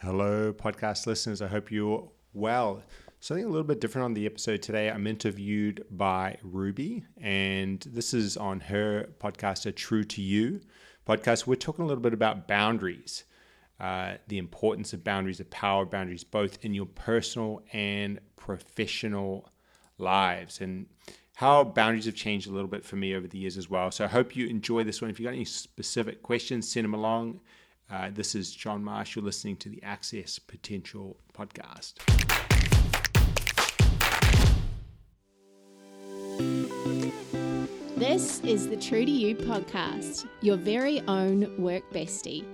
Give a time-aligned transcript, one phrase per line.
[0.00, 1.42] Hello, podcast listeners.
[1.42, 2.84] I hope you're well.
[3.18, 4.88] Something a little bit different on the episode today.
[4.88, 10.60] I'm interviewed by Ruby, and this is on her podcast, A True to You
[11.04, 11.48] podcast.
[11.48, 13.24] We're talking a little bit about boundaries,
[13.80, 19.48] uh, the importance of boundaries, the power of boundaries, both in your personal and professional
[19.98, 20.86] lives, and
[21.34, 23.90] how boundaries have changed a little bit for me over the years as well.
[23.90, 25.10] So I hope you enjoy this one.
[25.10, 27.40] If you've got any specific questions, send them along.
[27.90, 29.16] Uh, this is John Marsh.
[29.16, 31.94] You're listening to the Access Potential podcast.
[37.96, 42.44] This is the True to You podcast, your very own work bestie.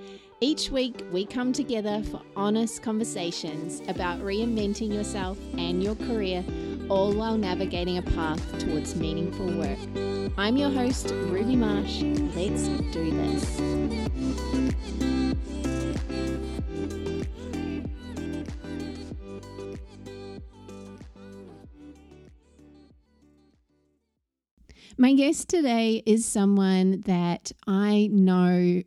[0.40, 6.44] Each week, we come together for honest conversations about reinventing yourself and your career,
[6.88, 9.78] all while navigating a path towards meaningful work.
[10.36, 12.02] I'm your host, Ruby Marsh.
[12.34, 13.60] Let's do this.
[24.96, 28.82] My guest today is someone that I know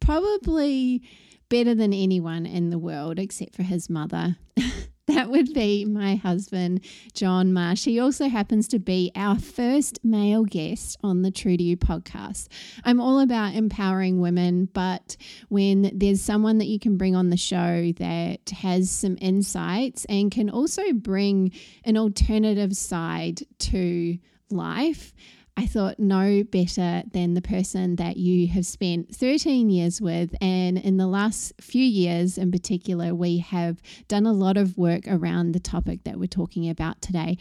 [0.00, 1.02] probably
[1.48, 4.36] better than anyone in the world except for his mother.
[5.06, 6.80] that would be my husband,
[7.12, 7.84] John Marsh.
[7.84, 12.48] He also happens to be our first male guest on the True to You podcast.
[12.84, 15.18] I'm all about empowering women, but
[15.50, 20.30] when there's someone that you can bring on the show that has some insights and
[20.30, 21.52] can also bring
[21.84, 24.16] an alternative side to
[24.50, 25.12] life,
[25.56, 30.34] I thought no better than the person that you have spent 13 years with.
[30.40, 35.02] And in the last few years in particular, we have done a lot of work
[35.06, 37.38] around the topic that we're talking about today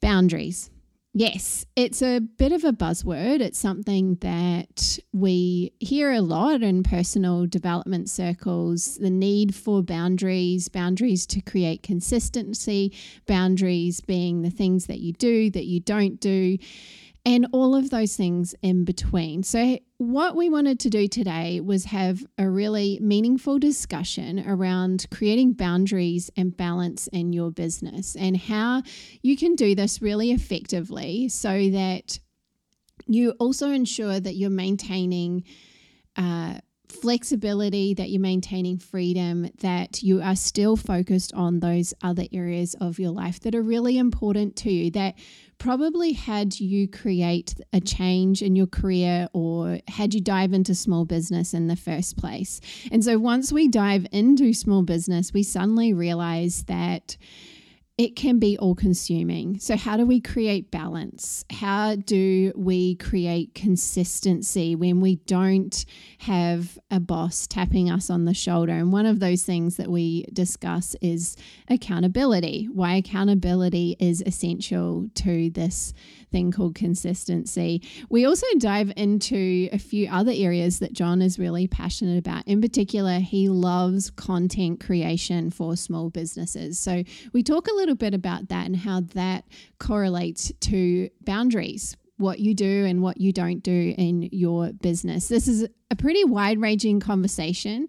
[0.00, 0.70] boundaries.
[1.16, 3.40] Yes, it's a bit of a buzzword.
[3.40, 10.68] It's something that we hear a lot in personal development circles the need for boundaries,
[10.68, 12.92] boundaries to create consistency,
[13.26, 16.58] boundaries being the things that you do, that you don't do
[17.26, 19.42] and all of those things in between.
[19.42, 25.54] So, what we wanted to do today was have a really meaningful discussion around creating
[25.54, 28.82] boundaries and balance in your business and how
[29.22, 32.18] you can do this really effectively so that
[33.06, 35.44] you also ensure that you're maintaining.
[36.16, 36.58] Uh,
[36.94, 42.98] flexibility, that you're maintaining freedom, that you are still focused on those other areas of
[42.98, 45.14] your life that are really important to you, that
[45.58, 51.04] probably had you create a change in your career or had you dive into small
[51.04, 52.60] business in the first place.
[52.90, 57.16] And so once we dive into small business, we suddenly realize that
[57.96, 59.58] it can be all consuming.
[59.60, 61.44] So, how do we create balance?
[61.52, 65.84] How do we create consistency when we don't
[66.18, 68.72] have a boss tapping us on the shoulder?
[68.72, 71.36] And one of those things that we discuss is
[71.68, 75.94] accountability, why accountability is essential to this
[76.34, 77.80] thing called consistency.
[78.10, 82.42] We also dive into a few other areas that John is really passionate about.
[82.48, 86.76] In particular, he loves content creation for small businesses.
[86.76, 89.44] So, we talk a little bit about that and how that
[89.78, 95.28] correlates to boundaries, what you do and what you don't do in your business.
[95.28, 97.86] This is a pretty wide ranging conversation,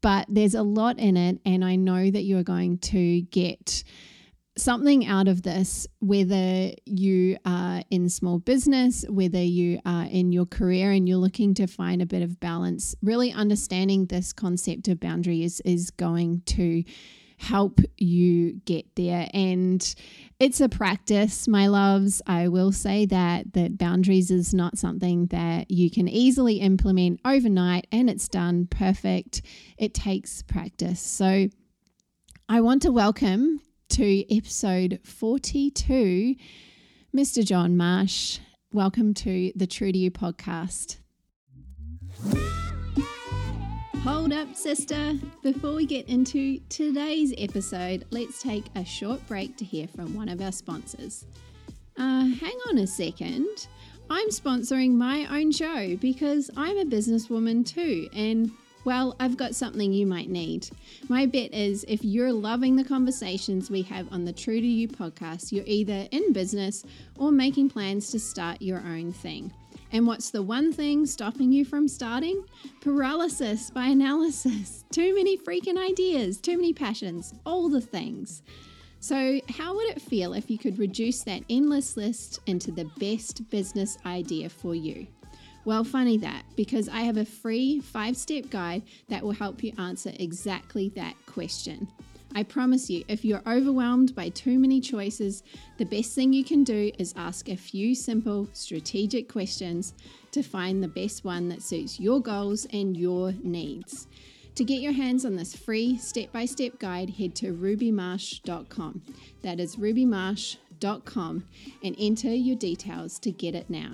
[0.00, 1.40] but there's a lot in it.
[1.44, 3.84] And I know that you're going to get
[4.56, 10.46] something out of this, whether you are in small business, whether you are in your
[10.46, 15.00] career and you're looking to find a bit of balance, really understanding this concept of
[15.00, 16.84] boundary is, is going to
[17.38, 19.28] help you get there.
[19.34, 19.94] And
[20.38, 22.22] it's a practice, my loves.
[22.26, 27.86] I will say that that boundaries is not something that you can easily implement overnight
[27.90, 29.42] and it's done perfect.
[29.76, 31.00] It takes practice.
[31.00, 31.48] So
[32.48, 33.60] I want to welcome
[33.92, 36.34] to episode 42
[37.14, 37.44] Mr.
[37.44, 38.38] John Marsh.
[38.72, 40.96] Welcome to the True to You podcast.
[44.02, 45.18] Hold up, sister.
[45.42, 50.30] Before we get into today's episode, let's take a short break to hear from one
[50.30, 51.26] of our sponsors.
[51.98, 53.66] Uh, hang on a second.
[54.08, 58.52] I'm sponsoring my own show because I'm a businesswoman too, and
[58.84, 60.68] well, I've got something you might need.
[61.08, 64.88] My bet is if you're loving the conversations we have on the True to You
[64.88, 66.84] podcast, you're either in business
[67.18, 69.52] or making plans to start your own thing.
[69.92, 72.44] And what's the one thing stopping you from starting?
[72.80, 74.84] Paralysis by analysis.
[74.90, 78.42] Too many freaking ideas, too many passions, all the things.
[79.00, 83.48] So, how would it feel if you could reduce that endless list into the best
[83.50, 85.08] business idea for you?
[85.64, 89.72] Well, funny that, because I have a free five step guide that will help you
[89.78, 91.88] answer exactly that question.
[92.34, 95.42] I promise you, if you're overwhelmed by too many choices,
[95.76, 99.92] the best thing you can do is ask a few simple strategic questions
[100.32, 104.08] to find the best one that suits your goals and your needs.
[104.56, 109.02] To get your hands on this free step by step guide, head to rubymarsh.com.
[109.42, 111.44] That is rubymarsh.com
[111.84, 113.92] and enter your details to get it now.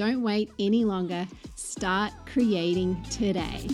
[0.00, 1.28] Don't wait any longer.
[1.56, 3.68] Start creating today.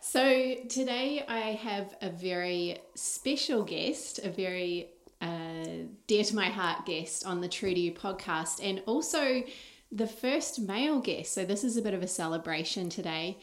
[0.00, 6.86] So, today I have a very special guest, a very uh, dear to my heart
[6.86, 9.42] guest on the True to You podcast, and also
[9.90, 11.34] the first male guest.
[11.34, 13.38] So, this is a bit of a celebration today.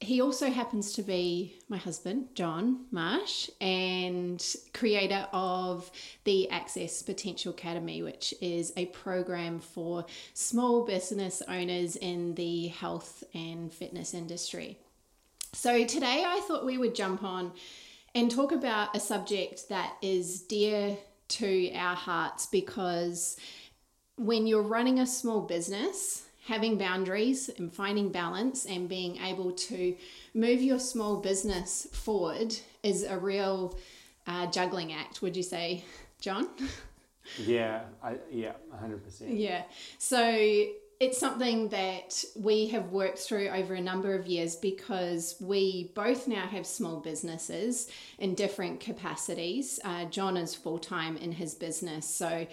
[0.00, 5.90] He also happens to be my husband, John Marsh, and creator of
[6.22, 13.24] the Access Potential Academy, which is a program for small business owners in the health
[13.34, 14.78] and fitness industry.
[15.52, 17.52] So, today I thought we would jump on
[18.14, 20.96] and talk about a subject that is dear
[21.28, 23.36] to our hearts because
[24.16, 29.94] when you're running a small business, having boundaries and finding balance and being able to
[30.32, 33.78] move your small business forward is a real
[34.26, 35.84] uh, juggling act, would you say,
[36.20, 36.48] John?
[37.44, 38.52] Yeah, I, yeah,
[38.82, 39.38] 100%.
[39.38, 39.64] Yeah.
[39.98, 40.34] So
[40.98, 46.26] it's something that we have worked through over a number of years because we both
[46.26, 49.78] now have small businesses in different capacities.
[49.84, 52.46] Uh, John is full time in his business, so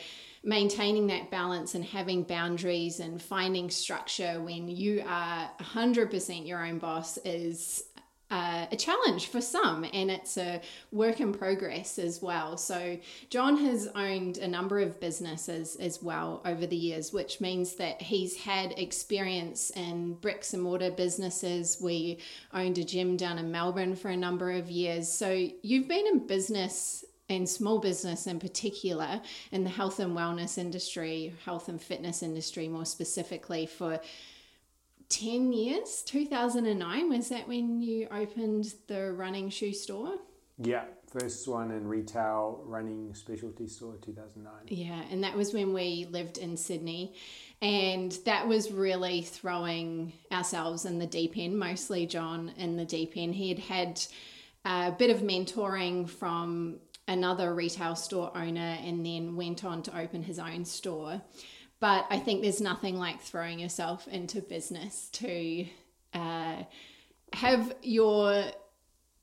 [0.46, 6.78] maintaining that balance and having boundaries and finding structure when you are 100% your own
[6.78, 7.84] boss is
[8.32, 10.60] uh, a challenge for some, and it's a
[10.92, 12.58] work in progress as well.
[12.58, 12.98] So,
[13.30, 18.02] John has owned a number of businesses as well over the years, which means that
[18.02, 21.78] he's had experience in bricks and mortar businesses.
[21.80, 22.18] We
[22.52, 25.08] owned a gym down in Melbourne for a number of years.
[25.08, 30.58] So, you've been in business and small business in particular in the health and wellness
[30.58, 34.00] industry, health and fitness industry more specifically, for
[35.10, 40.16] 10 years 2009 was that when you opened the running shoe store
[40.58, 44.52] Yeah, first one in retail running specialty store 2009.
[44.68, 47.14] yeah and that was when we lived in sydney
[47.62, 53.14] and that was really throwing ourselves in the deep end mostly john in the deep
[53.16, 54.02] end he had had
[54.66, 60.24] a bit of mentoring from another retail store owner and then went on to open
[60.24, 61.22] his own store
[61.80, 65.66] but I think there's nothing like throwing yourself into business to
[66.14, 66.64] uh,
[67.34, 68.46] have your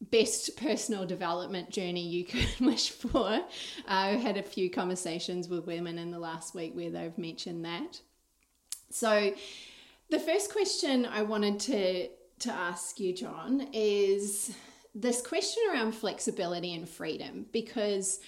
[0.01, 3.41] best personal development journey you could wish for.
[3.87, 8.01] I've had a few conversations with women in the last week where they've mentioned that.
[8.91, 9.33] So,
[10.11, 12.09] the first question I wanted to
[12.41, 14.55] to ask you, John, is
[14.95, 18.21] this question around flexibility and freedom because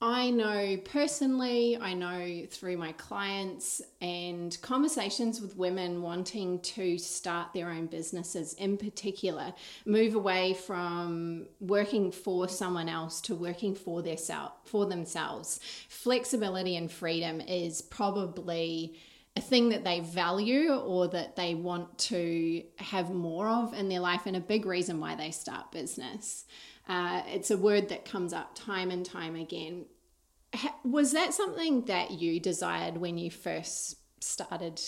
[0.00, 7.52] I know personally, I know through my clients and conversations with women wanting to start
[7.52, 9.52] their own businesses in particular,
[9.84, 15.58] move away from working for someone else to working for their self, for themselves.
[15.88, 18.96] Flexibility and freedom is probably
[19.38, 24.00] a thing that they value or that they want to have more of in their
[24.00, 26.44] life and a big reason why they start business.
[26.88, 29.86] Uh, it's a word that comes up time and time again.
[30.84, 34.80] Was that something that you desired when you first started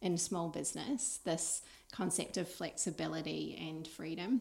[0.00, 1.18] in small business?
[1.24, 1.62] This
[1.92, 4.40] concept of flexibility and freedom?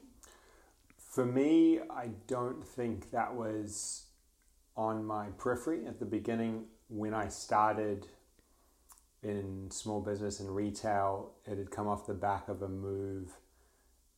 [0.97, 4.05] For me, I don't think that was
[4.75, 8.07] on my periphery at the beginning when I started
[9.23, 11.31] in small business and retail.
[11.45, 13.31] It had come off the back of a move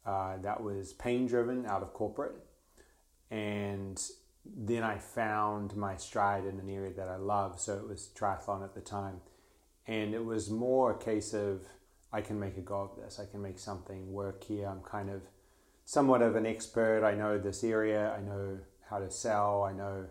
[0.05, 2.35] uh, that was pain driven out of corporate.
[3.31, 4.01] And
[4.45, 7.59] then I found my stride in an area that I love.
[7.59, 9.21] So it was triathlon at the time.
[9.87, 11.63] And it was more a case of
[12.11, 14.67] I can make a go of this, I can make something work here.
[14.67, 15.21] I'm kind of
[15.85, 17.05] somewhat of an expert.
[17.05, 20.05] I know this area, I know how to sell, I know.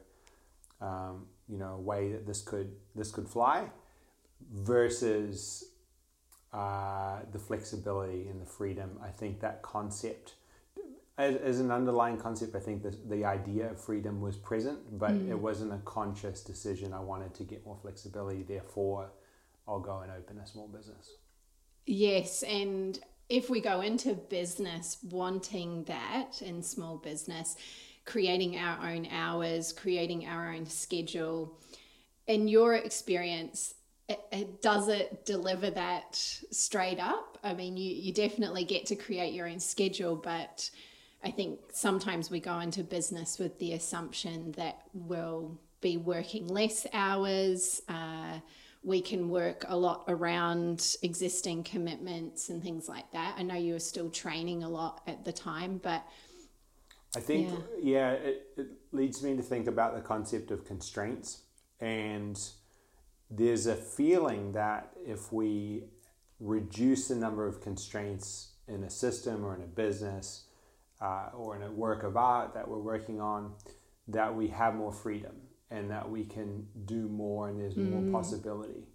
[0.81, 3.71] Um, you know, a way that this could this could fly,
[4.53, 5.73] versus
[6.53, 8.99] uh, the flexibility and the freedom.
[9.03, 10.35] I think that concept
[11.19, 15.11] as, as an underlying concept, I think the, the idea of freedom was present, but
[15.11, 15.29] mm.
[15.29, 16.93] it wasn't a conscious decision.
[16.93, 19.11] I wanted to get more flexibility, therefore,
[19.67, 21.11] I'll go and open a small business.
[21.87, 27.57] Yes, and if we go into business wanting that in small business,
[28.05, 31.59] creating our own hours, creating our own schedule,
[32.29, 33.75] in your experience,
[34.09, 36.17] it, it, does it deliver that
[36.51, 37.39] straight up?
[37.45, 40.71] I mean, you, you definitely get to create your own schedule, but
[41.23, 46.87] I think sometimes we go into business with the assumption that we'll be working less
[46.93, 47.83] hours.
[47.89, 48.39] Uh,
[48.83, 53.35] we can work a lot around existing commitments and things like that.
[53.37, 56.03] I know you were still training a lot at the time, but
[57.15, 57.51] I think,
[57.83, 61.43] yeah, yeah it, it leads me to think about the concept of constraints.
[61.81, 62.41] And
[63.31, 65.85] there's a feeling that if we
[66.41, 70.45] reduce the number of constraints in a system or in a business
[71.01, 73.53] uh, or in a work of art that we're working on,
[74.07, 75.35] that we have more freedom
[75.71, 77.91] and that we can do more and there's mm.
[77.91, 78.87] more possibility.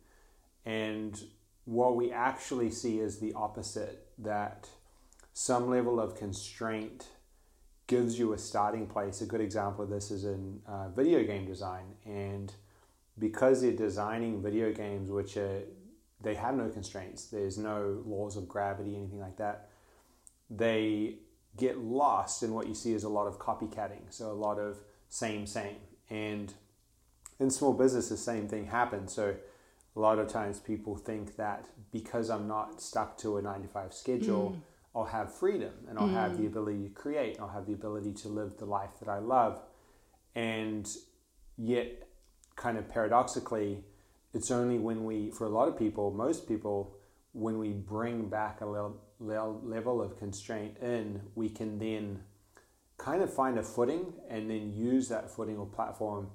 [0.65, 1.21] And
[1.65, 4.67] what we actually see is the opposite that
[5.33, 7.07] some level of constraint
[7.87, 9.21] gives you a starting place.
[9.21, 11.95] A good example of this is in uh, video game design.
[12.05, 12.53] And
[13.19, 15.61] because they're designing video games which are
[16.21, 19.69] they have no constraints, there's no laws of gravity, anything like that,
[20.49, 21.17] they
[21.57, 24.01] get lost in what you see as a lot of copycatting.
[24.09, 24.77] So a lot of
[25.09, 25.75] same, same.
[26.09, 26.53] And
[27.39, 29.13] in small business, the same thing happens.
[29.13, 29.35] So
[29.95, 33.67] a lot of times people think that because I'm not stuck to a nine to
[33.67, 34.61] five schedule, mm.
[34.95, 36.13] I'll have freedom and I'll mm.
[36.13, 36.47] have the mm.
[36.47, 39.61] ability to create, and I'll have the ability to live the life that I love.
[40.35, 40.89] And
[41.57, 42.07] yet,
[42.55, 43.83] kind of paradoxically,
[44.33, 46.95] it's only when we, for a lot of people, most people,
[47.33, 52.23] when we bring back a level, level of constraint in, we can then
[52.97, 56.29] kind of find a footing and then use that footing or platform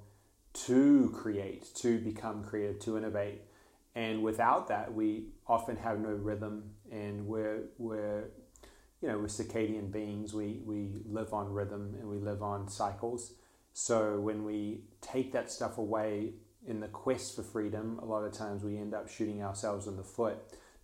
[0.53, 3.41] to create, to become creative, to innovate.
[3.95, 8.25] And without that, we often have no rhythm and we're, we're
[9.01, 10.33] you know, we're circadian beings.
[10.33, 13.33] We, we live on rhythm and we live on cycles.
[13.81, 16.33] So when we take that stuff away
[16.67, 19.95] in the quest for freedom, a lot of times we end up shooting ourselves in
[19.95, 20.35] the foot.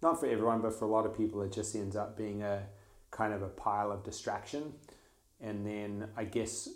[0.02, 2.64] Not for everyone, but for a lot of people, it just ends up being a
[3.12, 4.76] kind of a pile of distraction.
[5.42, 6.70] And then I guess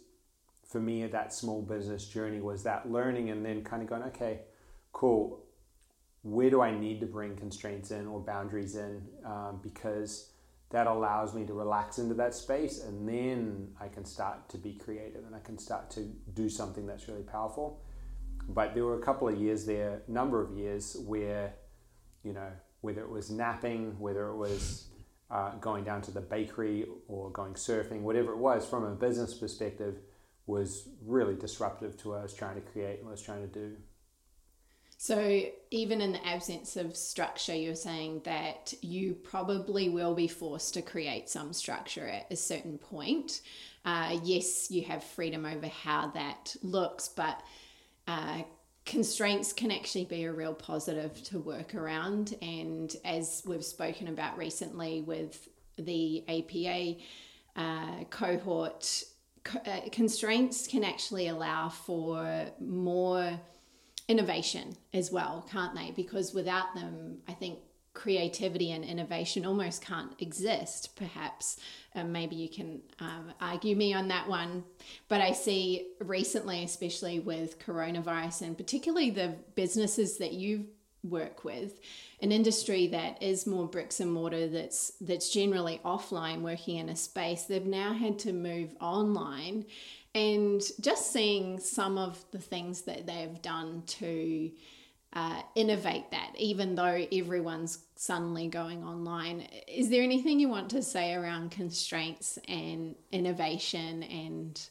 [0.68, 4.42] for me, that small business journey was that learning and then kind of going, okay,
[4.92, 5.46] cool.
[6.24, 9.08] Where do I need to bring constraints in or boundaries in?
[9.26, 10.32] Um, because
[10.72, 14.74] that allows me to relax into that space and then I can start to be
[14.74, 16.02] creative and I can start to
[16.34, 17.82] do something that's really powerful.
[18.48, 21.54] But there were a couple of years there, number of years, where,
[22.24, 24.88] you know, whether it was napping, whether it was
[25.30, 29.34] uh, going down to the bakery or going surfing, whatever it was, from a business
[29.34, 30.00] perspective,
[30.48, 33.42] was really disruptive to what I was trying to create and what I was trying
[33.42, 33.76] to do.
[35.02, 40.74] So, even in the absence of structure, you're saying that you probably will be forced
[40.74, 43.40] to create some structure at a certain point.
[43.86, 47.42] Uh, yes, you have freedom over how that looks, but
[48.10, 48.42] uh,
[48.86, 52.36] constraints can actually be a real positive to work around.
[52.42, 57.00] And as we've spoken about recently with the APA
[57.56, 59.06] uh, cohort,
[59.66, 63.40] uh, constraints can actually allow for more
[64.10, 65.92] innovation as well, can't they?
[65.92, 67.60] Because without them, I think
[67.94, 71.58] creativity and innovation almost can't exist, perhaps.
[71.96, 74.64] Um, maybe you can um, argue me on that one.
[75.08, 80.66] But I see recently, especially with coronavirus and particularly the businesses that you
[81.04, 81.80] work with,
[82.22, 86.96] an industry that is more bricks and mortar that's that's generally offline working in a
[86.96, 89.66] space they've now had to move online
[90.20, 94.52] and just seeing some of the things that they've done to
[95.14, 100.84] uh, innovate that even though everyone's suddenly going online is there anything you want to
[100.84, 104.70] say around constraints and innovation and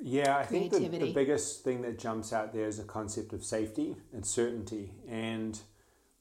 [0.00, 3.44] yeah, I think the, the, biggest thing that jumps out there is the concept of
[3.44, 4.92] safety and certainty.
[5.08, 5.58] And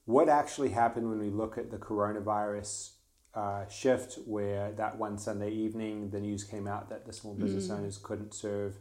[0.05, 2.91] what actually happened when we look at the coronavirus
[3.35, 7.67] uh, shift, where that one Sunday evening the news came out that the small business
[7.67, 7.77] mm.
[7.77, 8.75] owners couldn't serve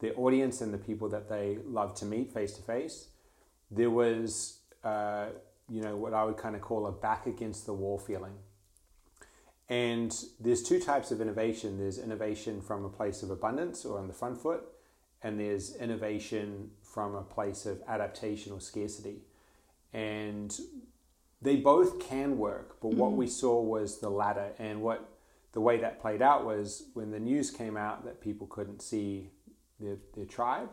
[0.00, 3.08] their audience and the people that they love to meet face to face,
[3.70, 5.26] there was, uh,
[5.68, 8.34] you know, what I would kind of call a back against the wall feeling.
[9.68, 14.06] And there's two types of innovation there's innovation from a place of abundance or on
[14.06, 14.62] the front foot,
[15.22, 19.22] and there's innovation from a place of adaptation or scarcity
[19.92, 20.60] and
[21.46, 22.78] they both can work.
[22.80, 22.98] But mm-hmm.
[22.98, 25.08] what we saw was the latter, and what
[25.52, 29.30] the way that played out was when the news came out that people couldn't see
[29.78, 30.68] their, their tribe.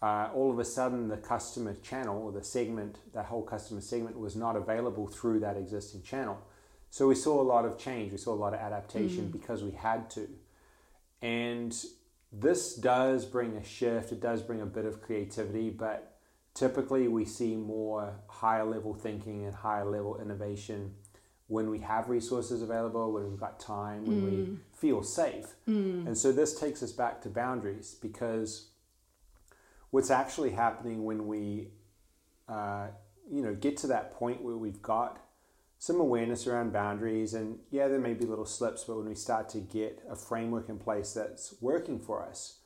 [0.00, 4.18] Uh, all of a sudden, the customer channel or the segment, that whole customer segment,
[4.18, 6.38] was not available through that existing channel.
[6.90, 8.12] So we saw a lot of change.
[8.12, 9.32] We saw a lot of adaptation mm.
[9.32, 10.28] because we had to.
[11.20, 11.74] And
[12.32, 14.12] this does bring a shift.
[14.12, 16.13] It does bring a bit of creativity, but
[16.54, 20.94] typically we see more higher level thinking and higher level innovation
[21.46, 24.24] when we have resources available, when we've got time, when mm.
[24.24, 25.46] we feel safe.
[25.68, 26.06] Mm.
[26.06, 28.68] And so this takes us back to boundaries because
[29.90, 31.68] what's actually happening when we,
[32.48, 32.88] uh,
[33.30, 35.20] you know, get to that point where we've got
[35.78, 39.50] some awareness around boundaries, and yeah, there may be little slips, but when we start
[39.50, 42.60] to get a framework in place that's working for us,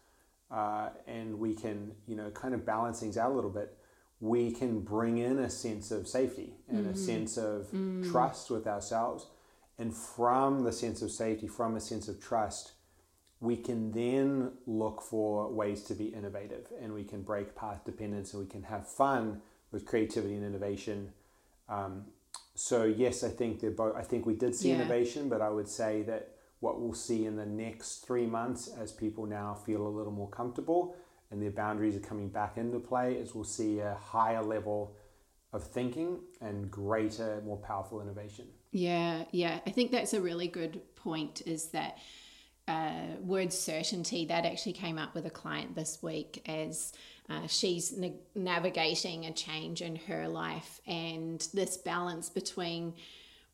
[0.53, 3.77] uh, and we can, you know, kind of balance things out a little bit,
[4.21, 6.95] we can bring in a sense of safety and mm-hmm.
[6.95, 8.11] a sense of mm.
[8.11, 9.27] trust with ourselves.
[9.79, 12.73] And from the sense of safety, from a sense of trust,
[13.41, 18.35] we can then look for ways to be innovative and we can break path dependence
[18.35, 21.13] and we can have fun with creativity and innovation.
[21.69, 22.07] Um,
[22.57, 23.95] so yes, I think they're both.
[23.95, 24.77] I think we did see yeah.
[24.77, 28.91] innovation, but I would say that what we'll see in the next three months, as
[28.91, 30.97] people now feel a little more comfortable
[31.31, 34.97] and their boundaries are coming back into play, is we'll see a higher level
[35.53, 38.47] of thinking and greater, more powerful innovation.
[38.71, 39.61] Yeah, yeah.
[39.67, 41.43] I think that's a really good point.
[41.47, 41.99] Is that
[42.67, 46.93] uh, word certainty that actually came up with a client this week as
[47.31, 52.93] uh, she's na- navigating a change in her life and this balance between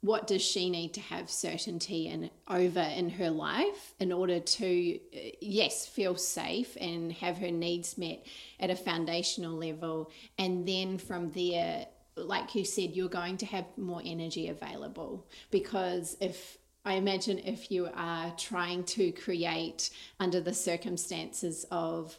[0.04, 5.00] what does she need to have certainty in over in her life in order to
[5.16, 8.22] uh, yes feel safe and have her needs met
[8.60, 10.10] at a foundational level?
[10.36, 16.18] And then from there like you said you're going to have more energy available because
[16.20, 19.88] if I imagine if you are trying to create
[20.20, 22.18] under the circumstances of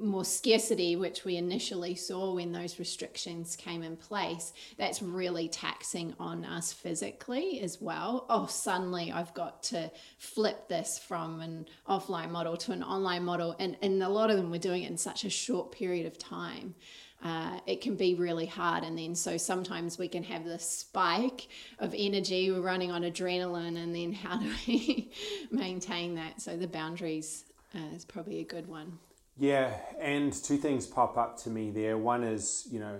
[0.00, 6.14] more scarcity, which we initially saw when those restrictions came in place, that's really taxing
[6.18, 8.26] on us physically as well.
[8.28, 13.56] Oh, suddenly I've got to flip this from an offline model to an online model.
[13.58, 16.18] And, and a lot of them were doing it in such a short period of
[16.18, 16.74] time
[17.22, 18.84] uh, it can be really hard.
[18.84, 23.76] And then so sometimes we can have this spike of energy, we're running on adrenaline,
[23.76, 25.10] and then how do we
[25.50, 26.40] maintain that?
[26.40, 28.98] So the boundaries uh, is probably a good one.
[29.38, 31.96] Yeah, and two things pop up to me there.
[31.96, 32.98] One is, you know,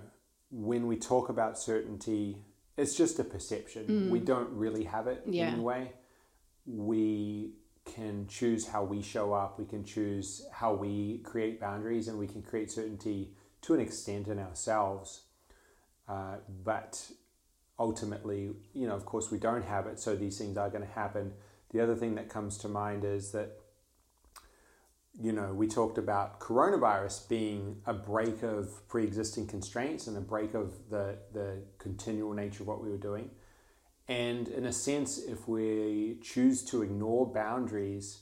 [0.51, 2.39] when we talk about certainty,
[2.77, 3.87] it's just a perception.
[3.87, 4.11] Mm.
[4.11, 5.49] We don't really have it yeah.
[5.49, 5.93] anyway.
[6.65, 12.19] We can choose how we show up, we can choose how we create boundaries, and
[12.19, 15.23] we can create certainty to an extent in ourselves.
[16.09, 17.11] Uh, but
[17.79, 20.93] ultimately, you know, of course, we don't have it, so these things are going to
[20.93, 21.33] happen.
[21.71, 23.59] The other thing that comes to mind is that,
[25.21, 30.21] you know, we talked about coronavirus being a break of pre existing constraints and a
[30.21, 33.31] break of the, the continual nature of what we were doing.
[34.07, 38.21] And in a sense, if we choose to ignore boundaries,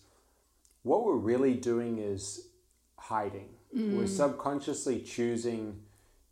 [0.82, 2.48] what we're really doing is
[2.98, 3.50] hiding.
[3.76, 3.98] Mm.
[3.98, 5.82] We're subconsciously choosing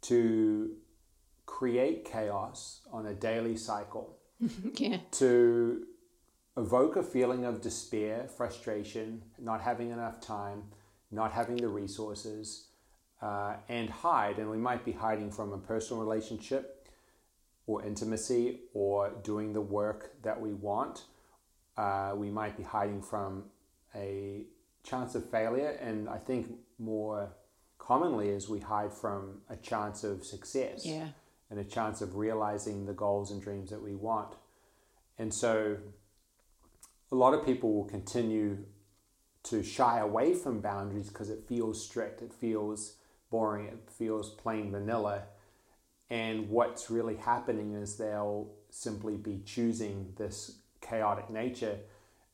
[0.03, 0.73] to
[1.47, 4.19] create chaos on a daily cycle.
[4.75, 4.99] yeah.
[5.13, 5.87] To
[6.57, 10.63] evoke a feeling of despair, frustration, not having enough time,
[11.11, 12.67] not having the resources,
[13.23, 14.39] uh, and hide.
[14.39, 16.89] And we might be hiding from a personal relationship
[17.67, 21.05] or intimacy or doing the work that we want.
[21.77, 23.45] Uh, we might be hiding from
[23.95, 24.45] a
[24.85, 27.31] chance of failure, and I think more
[27.79, 31.09] commonly is we hide from a chance of success yeah.
[31.51, 34.35] and a chance of realizing the goals and dreams that we want.
[35.19, 35.79] And so
[37.13, 38.59] a lot of people will continue
[39.45, 42.97] to shy away from boundaries because it feels strict, it feels
[43.31, 45.23] boring, it feels plain vanilla.
[46.11, 51.79] And what's really happening is they'll simply be choosing this chaotic nature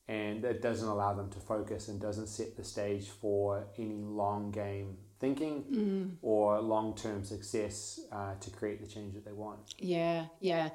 [0.08, 4.50] and it doesn't allow them to focus and doesn't set the stage for any long
[4.50, 6.10] game thinking mm.
[6.22, 9.74] or long term success uh, to create the change that they want.
[9.78, 10.70] Yeah, yeah.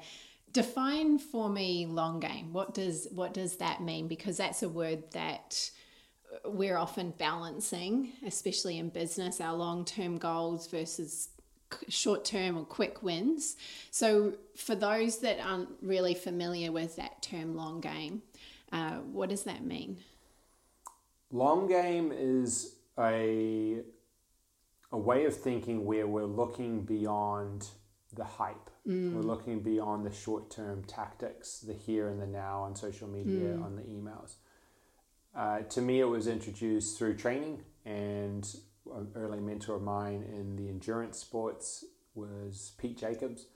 [0.52, 2.52] Define for me long game.
[2.52, 4.08] What does what does that mean?
[4.08, 5.70] Because that's a word that
[6.44, 11.28] we're often balancing, especially in business, our long term goals versus
[11.88, 13.56] short term or quick wins.
[13.90, 18.22] So, for those that aren't really familiar with that term long game,
[18.72, 19.98] uh, what does that mean?
[21.30, 23.82] Long game is a
[24.92, 27.66] a way of thinking where we're looking beyond
[28.16, 28.70] the hype.
[28.86, 29.12] Mm.
[29.12, 33.50] We're looking beyond the short term tactics, the here and the now on social media,
[33.50, 33.64] mm.
[33.64, 34.34] on the emails.
[35.34, 38.56] Uh, to me, it was introduced through training, and
[38.94, 43.46] an early mentor of mine in the endurance sports was Pete Jacobs,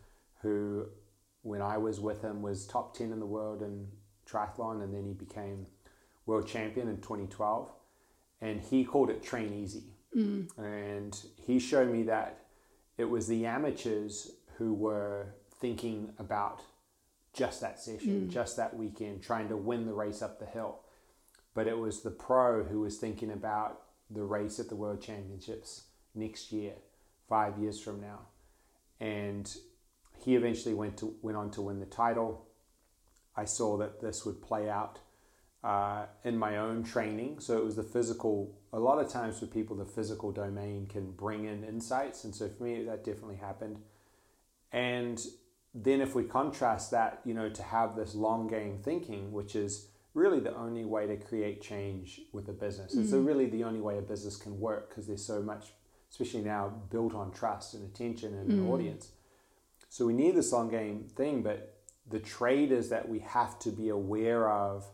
[0.42, 0.86] who,
[1.42, 3.88] when I was with him, was top 10 in the world in
[4.28, 5.66] triathlon, and then he became
[6.26, 7.70] world champion in 2012.
[8.42, 9.84] And he called it train easy.
[10.16, 10.48] Mm.
[10.58, 12.44] And he showed me that
[12.96, 16.60] it was the amateurs who were thinking about
[17.32, 20.80] just that session, just that weekend, trying to win the race up the hill.
[21.54, 25.84] But it was the pro who was thinking about the race at the World Championships
[26.14, 26.74] next year,
[27.26, 28.20] five years from now.
[29.00, 29.50] And
[30.18, 32.46] he eventually went to went on to win the title.
[33.34, 34.98] I saw that this would play out
[35.64, 37.40] uh, in my own training.
[37.40, 38.58] So it was the physical.
[38.74, 42.50] A lot of times for people, the physical domain can bring in insights, and so
[42.50, 43.78] for me, that definitely happened.
[44.72, 45.20] And
[45.74, 49.88] then if we contrast that, you know, to have this long game thinking, which is
[50.14, 52.94] really the only way to create change with a business.
[52.94, 53.26] It's mm.
[53.26, 55.68] really the only way a business can work because there's so much,
[56.10, 58.70] especially now, built on trust and attention and an mm.
[58.70, 59.10] audience.
[59.88, 63.70] So we need this long game thing, but the trade is that we have to
[63.70, 64.84] be aware of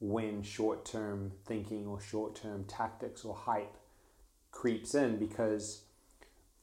[0.00, 3.76] when short term thinking or short term tactics or hype
[4.50, 5.81] creeps in because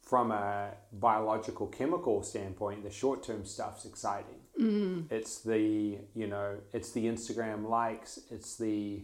[0.09, 4.39] from a biological chemical standpoint, the short term stuff's exciting.
[4.59, 5.11] Mm.
[5.11, 9.03] It's the you know it's the Instagram likes, it's the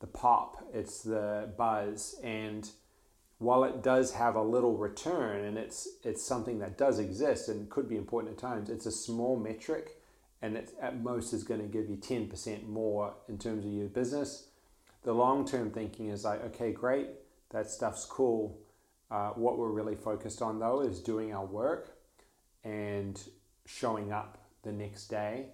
[0.00, 2.68] the pop, it's the buzz, and
[3.38, 7.70] while it does have a little return and it's it's something that does exist and
[7.70, 10.02] could be important at times, it's a small metric,
[10.42, 13.72] and it at most is going to give you ten percent more in terms of
[13.72, 14.48] your business.
[15.02, 17.08] The long term thinking is like, okay, great,
[17.52, 18.58] that stuff's cool.
[19.10, 21.96] Uh, what we're really focused on though is doing our work
[22.64, 23.20] and
[23.64, 25.46] showing up the next day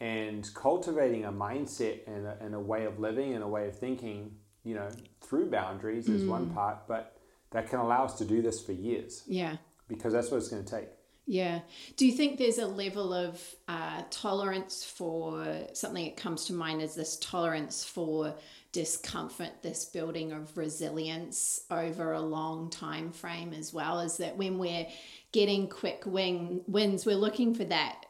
[0.00, 3.78] and cultivating a mindset and a, and a way of living and a way of
[3.78, 4.30] thinking,
[4.62, 4.88] you know,
[5.22, 7.16] through boundaries is one part, but
[7.50, 9.56] that can allow us to do this for years Yeah.
[9.88, 10.88] because that's what it's going to take.
[11.28, 11.60] Yeah.
[11.96, 16.82] Do you think there's a level of uh, tolerance for something that comes to mind
[16.82, 18.34] as this tolerance for
[18.76, 24.00] discomfort, this building of resilience over a long time frame as well?
[24.00, 24.86] Is that when we're
[25.32, 28.04] getting quick win, wins, we're looking for that.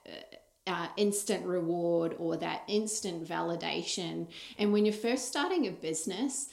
[0.68, 4.26] Uh, instant reward or that instant validation.
[4.58, 6.48] And when you're first starting a business,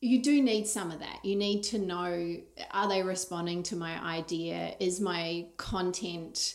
[0.00, 1.24] you do need some of that.
[1.24, 2.36] You need to know
[2.70, 4.76] are they responding to my idea?
[4.78, 6.54] Is my content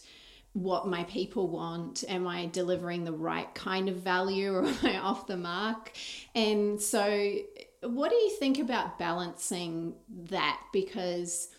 [0.53, 2.03] what my people want?
[2.07, 5.91] Am I delivering the right kind of value or am I off the mark?
[6.35, 7.33] And so,
[7.81, 9.95] what do you think about balancing
[10.29, 10.61] that?
[10.71, 11.49] Because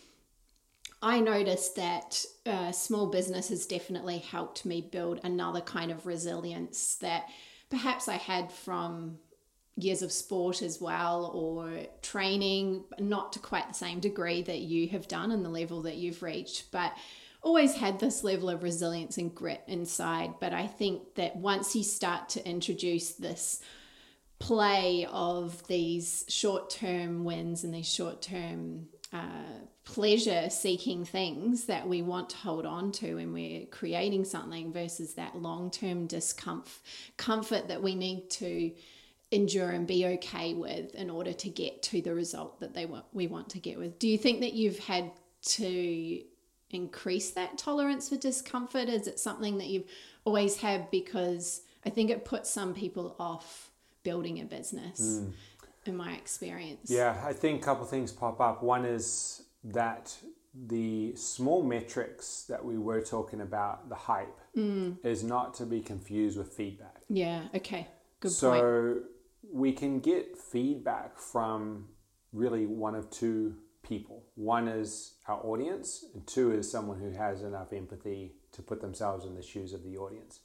[1.03, 6.95] I noticed that uh, small business has definitely helped me build another kind of resilience
[6.97, 7.29] that
[7.69, 9.19] perhaps I had from
[9.77, 14.89] years of sport as well or training, not to quite the same degree that you
[14.89, 16.93] have done and the level that you've reached, but
[17.45, 20.35] always had this level of resilience and grit inside.
[20.41, 23.61] But I think that once you start to introduce this
[24.41, 31.87] play of these short term wins and these short term uh, pleasure seeking things that
[31.87, 36.81] we want to hold on to when we're creating something versus that long term discomfort
[37.17, 38.73] comfort that we need to
[39.31, 43.05] endure and be okay with in order to get to the result that they want
[43.13, 45.11] we want to get with do you think that you've had
[45.43, 46.23] to
[46.75, 48.89] increase that tolerance for discomfort?
[48.89, 49.89] Is it something that you've
[50.25, 50.91] always had?
[50.91, 53.71] Because i think it puts some people off
[54.03, 55.31] building a business hmm.
[55.87, 56.91] in my experience.
[56.91, 58.63] Yeah, I think a couple things pop up.
[58.63, 60.17] One is that
[60.55, 64.93] the small metrics that we were talking about, the hype, hmm.
[65.03, 67.01] is not to be confused with feedback.
[67.09, 67.89] yeah okay.
[68.21, 68.35] Good point.
[68.37, 69.01] so
[69.53, 71.89] we can get feedback from
[72.33, 74.23] really one of two people.
[74.35, 79.25] One is our audience, and two is someone who has enough empathy to put themselves
[79.25, 80.41] in the shoes of the audience.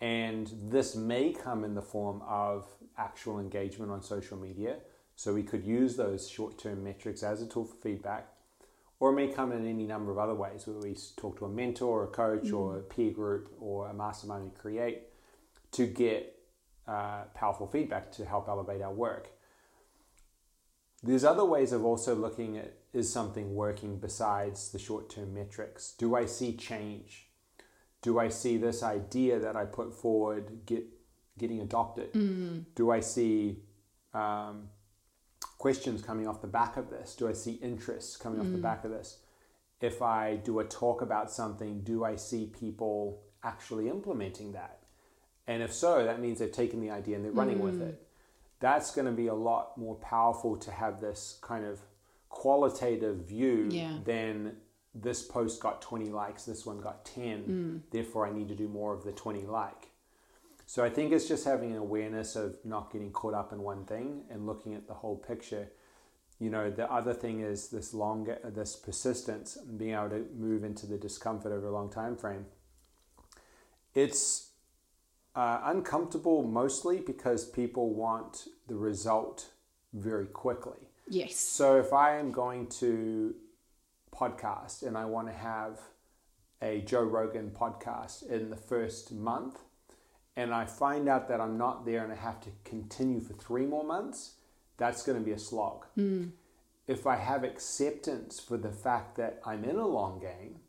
[0.00, 4.76] And this may come in the form of actual engagement on social media.
[5.16, 8.28] So we could use those short term metrics as a tool for feedback,
[9.00, 11.48] or it may come in any number of other ways where we talk to a
[11.48, 15.04] mentor, or a coach, or a peer group, or a mastermind we create
[15.72, 16.38] to get
[16.86, 19.30] uh, powerful feedback to help elevate our work.
[21.02, 25.94] There's other ways of also looking at is something working besides the short term metrics?
[25.98, 27.28] Do I see change?
[28.02, 30.84] Do I see this idea that I put forward get
[31.38, 32.12] getting adopted?
[32.12, 32.64] Mm.
[32.74, 33.58] Do I see
[34.14, 34.68] um,
[35.58, 37.14] questions coming off the back of this?
[37.14, 38.62] Do I see interest coming off the mm.
[38.62, 39.18] back of this?
[39.80, 44.78] If I do a talk about something, do I see people actually implementing that?
[45.46, 47.88] And if so, that means they've taken the idea and they're running with mm.
[47.88, 48.02] it.
[48.58, 51.80] That's going to be a lot more powerful to have this kind of
[52.40, 53.98] qualitative view Yeah.
[54.04, 54.56] than
[54.94, 58.92] this post got 20 likes, this one got 10, therefore I need to do more
[58.92, 59.90] of the 20 like.
[60.66, 63.84] So I think it's just having an awareness of not getting caught up in one
[63.86, 65.68] thing and looking at the whole picture.
[66.38, 70.84] you know, the other thing is this longer, this persistence, being able to move into
[70.86, 72.44] the discomfort over a long time frame.
[73.94, 74.50] It's
[75.34, 79.48] uh, uncomfortable mostly because people want the result
[79.94, 80.85] very quickly.
[81.08, 81.36] Yes.
[81.36, 83.34] So if I am going to
[84.14, 85.80] podcast and I want to have
[86.62, 89.60] a Joe Rogan podcast in the first month,
[90.36, 93.66] and I find out that I'm not there and I have to continue for three
[93.66, 94.32] more months,
[94.76, 95.86] that's going to be a slog.
[95.96, 96.32] Mm.
[96.86, 100.60] If I have acceptance for the fact that I'm in a long game,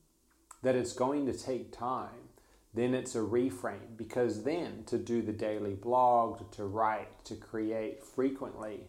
[0.63, 2.29] that it's going to take time,
[2.73, 8.03] then it's a reframe because then to do the daily blog, to write, to create
[8.03, 8.87] frequently,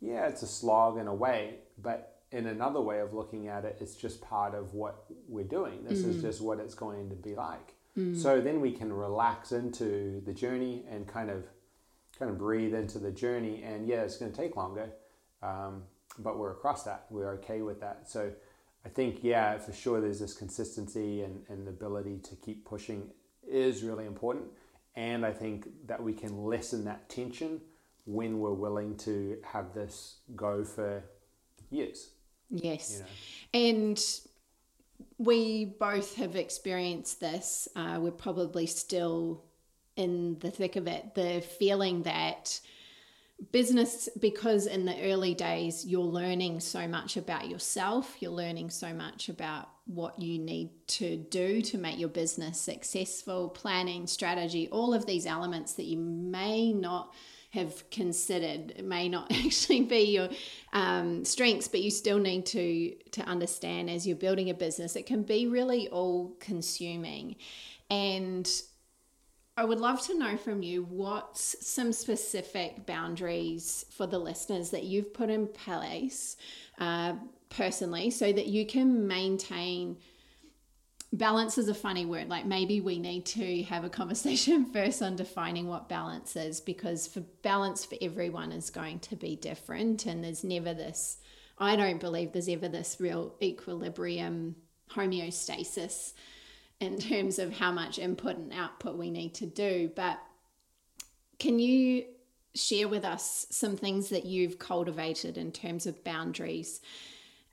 [0.00, 3.78] yeah, it's a slog in a way, but in another way of looking at it,
[3.80, 5.84] it's just part of what we're doing.
[5.84, 6.10] This mm.
[6.10, 7.74] is just what it's going to be like.
[7.96, 8.16] Mm.
[8.16, 11.44] So then we can relax into the journey and kind of
[12.18, 13.62] kind of breathe into the journey.
[13.62, 14.90] And yeah, it's going to take longer,
[15.42, 15.82] um,
[16.18, 17.06] but we're across that.
[17.10, 18.08] We're okay with that.
[18.08, 18.32] So
[18.84, 23.10] I think yeah, for sure, there's this consistency and, and the ability to keep pushing
[23.46, 24.46] is really important.
[24.96, 27.60] And I think that we can lessen that tension
[28.06, 31.02] when we're willing to have this go for
[31.70, 32.10] years.
[32.50, 32.92] Yes.
[32.92, 33.66] You know?
[33.68, 34.04] And
[35.18, 37.68] we both have experienced this.
[37.74, 39.44] Uh, we're probably still
[39.96, 41.14] in the thick of it.
[41.14, 42.60] The feeling that
[43.52, 48.92] business, because in the early days, you're learning so much about yourself, you're learning so
[48.92, 54.94] much about what you need to do to make your business successful, planning, strategy, all
[54.94, 57.12] of these elements that you may not
[57.54, 58.72] have considered.
[58.76, 60.28] It may not actually be your
[60.72, 65.06] um, strengths but you still need to to understand as you're building a business it
[65.06, 67.36] can be really all consuming.
[67.90, 68.50] And
[69.56, 74.82] I would love to know from you what's some specific boundaries for the listeners that
[74.82, 76.36] you've put in place
[76.78, 77.14] uh,
[77.50, 79.96] personally so that you can maintain
[81.14, 82.28] balance is a funny word.
[82.28, 87.06] Like maybe we need to have a conversation first on defining what balance is because
[87.06, 91.18] for balance for everyone is going to be different and there's never this
[91.56, 94.56] I don't believe there's ever this real equilibrium
[94.90, 96.12] homeostasis
[96.80, 99.88] in terms of how much input and output we need to do.
[99.94, 100.18] But
[101.38, 102.06] can you
[102.56, 106.80] share with us some things that you've cultivated in terms of boundaries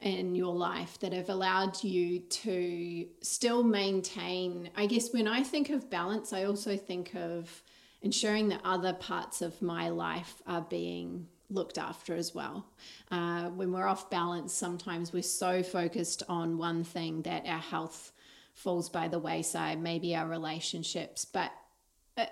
[0.02, 4.70] in your life that have allowed you to still maintain.
[4.76, 7.64] I guess when I think of balance, I also think of
[8.02, 12.66] ensuring that other parts of my life are being looked after as well.
[13.12, 18.12] Uh, when we're off balance, sometimes we're so focused on one thing that our health
[18.56, 21.52] falls by the wayside, maybe our relationships, but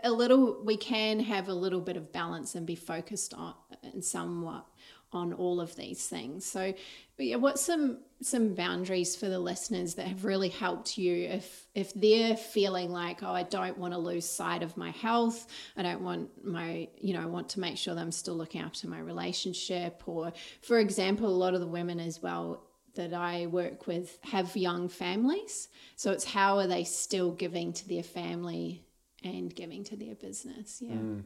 [0.03, 4.03] a little we can have a little bit of balance and be focused on and
[4.03, 4.65] somewhat
[5.11, 6.45] on all of these things.
[6.45, 6.73] So,
[7.17, 11.93] yeah, what's some some boundaries for the listeners that have really helped you if if
[11.93, 16.01] they're feeling like, oh, I don't want to lose sight of my health, I don't
[16.01, 18.99] want my, you know, I want to make sure that I'm still looking after my
[18.99, 22.63] relationship, or for example, a lot of the women as well
[22.95, 25.69] that I work with have young families.
[25.95, 28.85] So it's how are they still giving to their family
[29.23, 30.81] and giving to their business?
[30.81, 30.95] Yeah.
[30.95, 31.23] Mm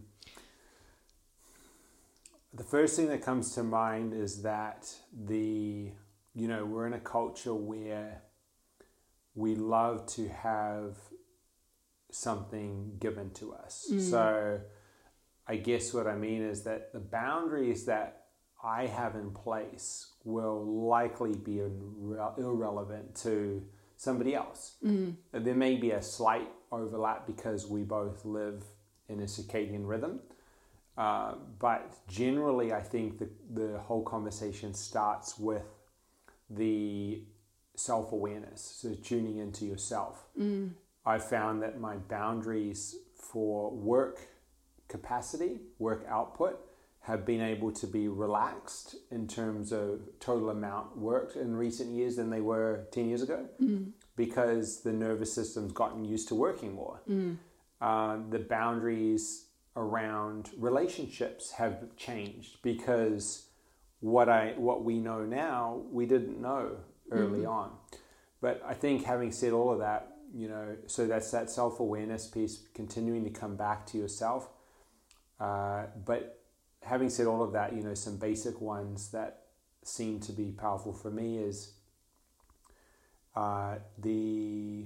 [2.54, 4.94] the first thing that comes to mind is that
[5.26, 5.92] the
[6.36, 8.22] you know we're in a culture where
[9.36, 10.98] we love to have
[12.12, 14.00] something given to us mm.
[14.00, 14.60] so
[15.48, 18.26] i guess what i mean is that the boundaries that
[18.64, 23.64] i have in place will likely be irre- irrelevant to
[23.98, 25.16] somebody else mm.
[25.32, 28.64] there may be a slight overlap because we both live
[29.10, 30.20] in a circadian rhythm
[30.98, 35.66] uh, but generally, I think the, the whole conversation starts with
[36.50, 37.24] the
[37.76, 40.28] self awareness, so tuning into yourself.
[40.40, 40.72] Mm.
[41.06, 44.20] I found that my boundaries for work
[44.88, 46.60] capacity, work output,
[47.02, 52.16] have been able to be relaxed in terms of total amount worked in recent years
[52.16, 53.92] than they were 10 years ago mm.
[54.16, 57.02] because the nervous system's gotten used to working more.
[57.10, 57.38] Mm.
[57.82, 63.48] Uh, the boundaries around relationships have changed because
[64.00, 66.78] what I what we know now we didn't know
[67.12, 67.50] early mm-hmm.
[67.50, 67.72] on.
[68.42, 72.28] But I think having said all of that, you know, so that's that self awareness
[72.28, 74.50] piece, continuing to come back to yourself.
[75.40, 76.42] Uh, but
[76.82, 79.44] having said all of that, you know, some basic ones that
[79.84, 81.74] seem to be powerful for me is
[83.36, 84.86] uh, the.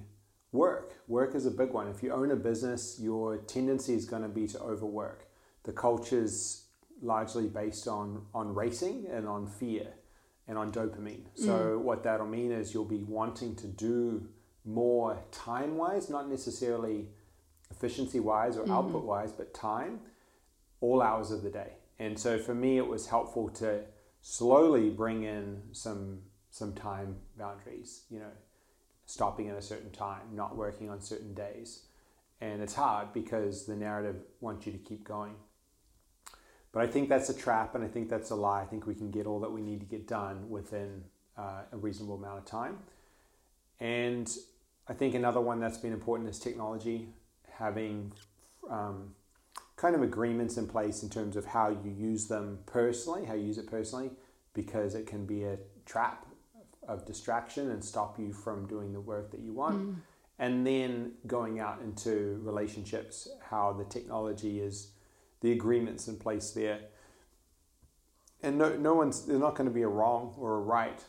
[1.08, 1.88] Work is a big one.
[1.88, 5.28] If you own a business, your tendency is going to be to overwork.
[5.63, 6.65] The culture's
[7.02, 9.88] largely based on on racing and on fear
[10.48, 11.24] and on dopamine.
[11.24, 11.46] Mm.
[11.46, 14.28] So what that'll mean is you'll be wanting to do
[14.65, 17.08] more time wise, not necessarily
[17.72, 18.74] efficiency wise or mm-hmm.
[18.74, 20.00] output wise, but time,
[20.82, 21.74] all hours of the day.
[22.00, 23.82] And so for me, it was helpful to
[24.22, 28.04] slowly bring in some some time boundaries.
[28.10, 28.32] You know,
[29.08, 31.86] stopping at a certain time, not working on certain days,
[32.39, 35.34] and it's hard because the narrative wants you to keep going.
[36.72, 38.62] But I think that's a trap, and I think that's a lie.
[38.62, 41.78] I think we can get all that we need to get done within uh, a
[41.78, 42.78] reasonable amount of time.
[43.80, 44.30] And
[44.88, 47.08] I think another one that's been important is technology,
[47.50, 48.12] having
[48.70, 49.15] um,
[49.76, 53.46] kind of agreements in place in terms of how you use them personally, how you
[53.46, 54.12] use it personally,
[54.54, 56.27] because it can be a trap
[56.88, 59.78] of distraction and stop you from doing the work that you want.
[59.80, 59.95] Mm.
[60.39, 64.91] And then going out into relationships, how the technology is,
[65.41, 66.80] the agreements in place there.
[68.43, 71.04] And no, no one's, there's not going to be a wrong or a right.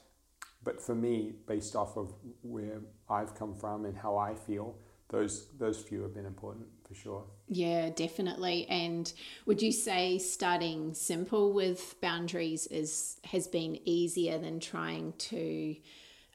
[0.64, 4.76] But for me, based off of where I've come from and how I feel,
[5.08, 7.24] those those few have been important for sure.
[7.48, 8.66] Yeah, definitely.
[8.68, 9.10] And
[9.46, 15.76] would you say starting simple with boundaries is has been easier than trying to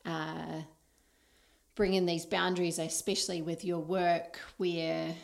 [0.06, 0.62] uh,
[1.76, 5.16] bring in these boundaries, especially with your work, where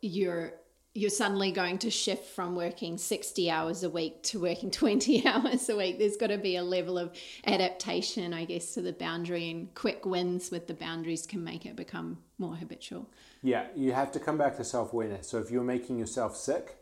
[0.00, 0.52] you're
[0.98, 5.68] you're suddenly going to shift from working 60 hours a week to working 20 hours
[5.68, 5.98] a week.
[5.98, 7.12] There's got to be a level of
[7.46, 11.76] adaptation, I guess, to the boundary, and quick wins with the boundaries can make it
[11.76, 13.08] become more habitual.
[13.42, 15.28] Yeah, you have to come back to self awareness.
[15.28, 16.76] So if you're making yourself sick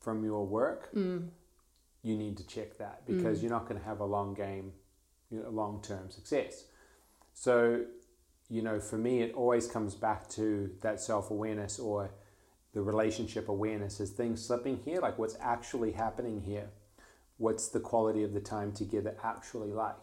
[0.00, 1.28] from your work, mm.
[2.02, 3.42] you need to check that because mm.
[3.42, 4.72] you're not going to have a long game,
[5.30, 6.64] you know, long term success.
[7.32, 7.84] So,
[8.50, 12.10] you know, for me, it always comes back to that self awareness or
[12.74, 14.00] the relationship awareness.
[14.00, 15.00] Is things slipping here?
[15.00, 16.68] Like what's actually happening here?
[17.38, 19.96] What's the quality of the time together actually like?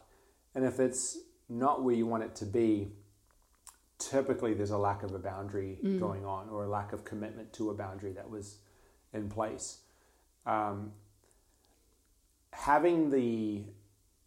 [0.55, 2.91] And if it's not where you want it to be,
[3.97, 7.69] typically there's a lack of a boundary going on or a lack of commitment to
[7.69, 8.57] a boundary that was
[9.13, 9.79] in place.
[10.45, 10.91] Um,
[12.51, 13.63] having the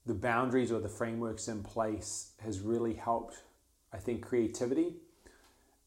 [0.04, 3.42] the boundaries or the frameworks in place has really helped,
[3.92, 4.96] I think, creativity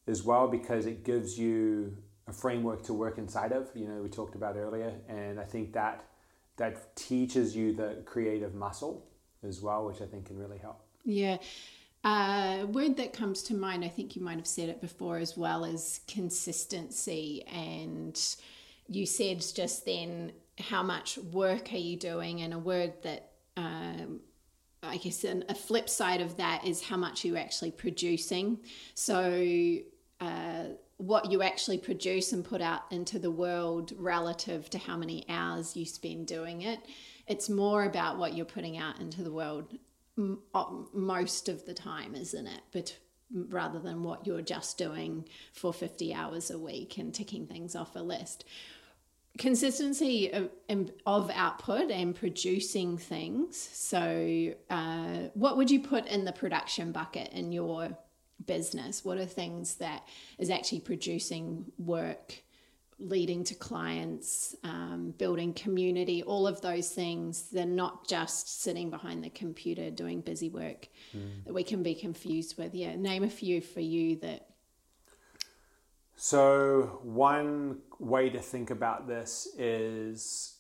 [0.08, 3.70] as well because it gives you a framework to work inside of.
[3.76, 6.04] You know, we talked about earlier, and I think that
[6.58, 9.06] that teaches you the creative muscle
[9.44, 10.82] as well, which I think can really help.
[11.04, 11.38] Yeah.
[12.06, 15.18] A uh, word that comes to mind, I think you might have said it before
[15.18, 17.44] as well, is consistency.
[17.52, 18.18] And
[18.88, 22.42] you said just then, how much work are you doing?
[22.42, 24.22] And a word that um,
[24.84, 28.60] I guess an, a flip side of that is how much you're actually producing.
[28.94, 29.78] So,
[30.22, 30.64] uh,
[30.98, 35.76] what you actually produce and put out into the world relative to how many hours
[35.76, 36.80] you spend doing it.
[37.28, 39.78] It's more about what you're putting out into the world
[40.94, 42.62] most of the time, isn't it?
[42.72, 42.98] But
[43.34, 47.96] rather than what you're just doing for 50 hours a week and ticking things off
[47.96, 48.46] a list.
[49.38, 50.50] Consistency of,
[51.06, 53.58] of output and producing things.
[53.58, 57.98] So, uh, what would you put in the production bucket in your
[58.46, 59.04] business?
[59.04, 62.42] What are things that is actually producing work,
[63.00, 67.50] leading to clients, um, building community, all of those things?
[67.52, 71.44] They're not just sitting behind the computer doing busy work mm.
[71.46, 72.74] that we can be confused with.
[72.74, 74.48] Yeah, name a few for you that.
[76.18, 80.56] So, one way to think about this is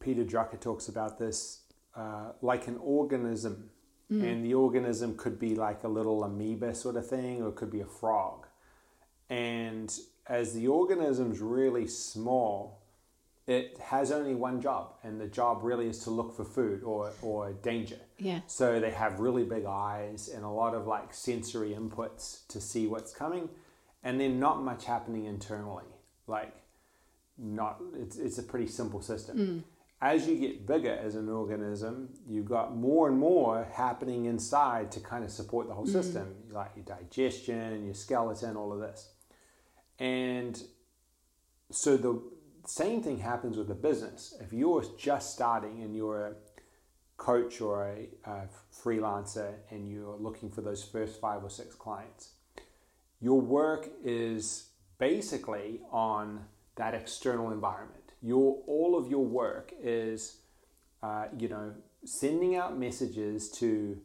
[0.00, 1.60] Peter Drucker talks about this
[1.96, 3.70] uh, like an organism
[4.10, 4.22] Mm.
[4.22, 7.70] And the organism could be like a little amoeba sort of thing, or it could
[7.70, 8.46] be a frog.
[9.28, 9.92] And
[10.28, 12.82] as the organism's really small,
[13.46, 17.12] it has only one job, and the job really is to look for food or,
[17.22, 17.98] or danger.
[18.18, 18.40] Yeah.
[18.46, 22.86] So they have really big eyes and a lot of like sensory inputs to see
[22.86, 23.48] what's coming,
[24.02, 25.84] and then not much happening internally.
[26.26, 26.54] Like,
[27.38, 29.38] not it's it's a pretty simple system.
[29.38, 29.62] Mm
[30.00, 35.00] as you get bigger as an organism, you've got more and more happening inside to
[35.00, 35.92] kind of support the whole mm.
[35.92, 39.12] system, like your digestion, your skeleton, all of this.
[39.98, 40.62] And
[41.70, 42.22] so the
[42.66, 44.34] same thing happens with a business.
[44.40, 46.34] If you're just starting and you're a
[47.16, 52.32] coach or a, a freelancer and you're looking for those first five or six clients,
[53.20, 54.68] your work is
[54.98, 56.44] basically on
[56.76, 60.38] that external environment your all of your work is
[61.02, 61.72] uh, you know
[62.04, 63.98] sending out messages to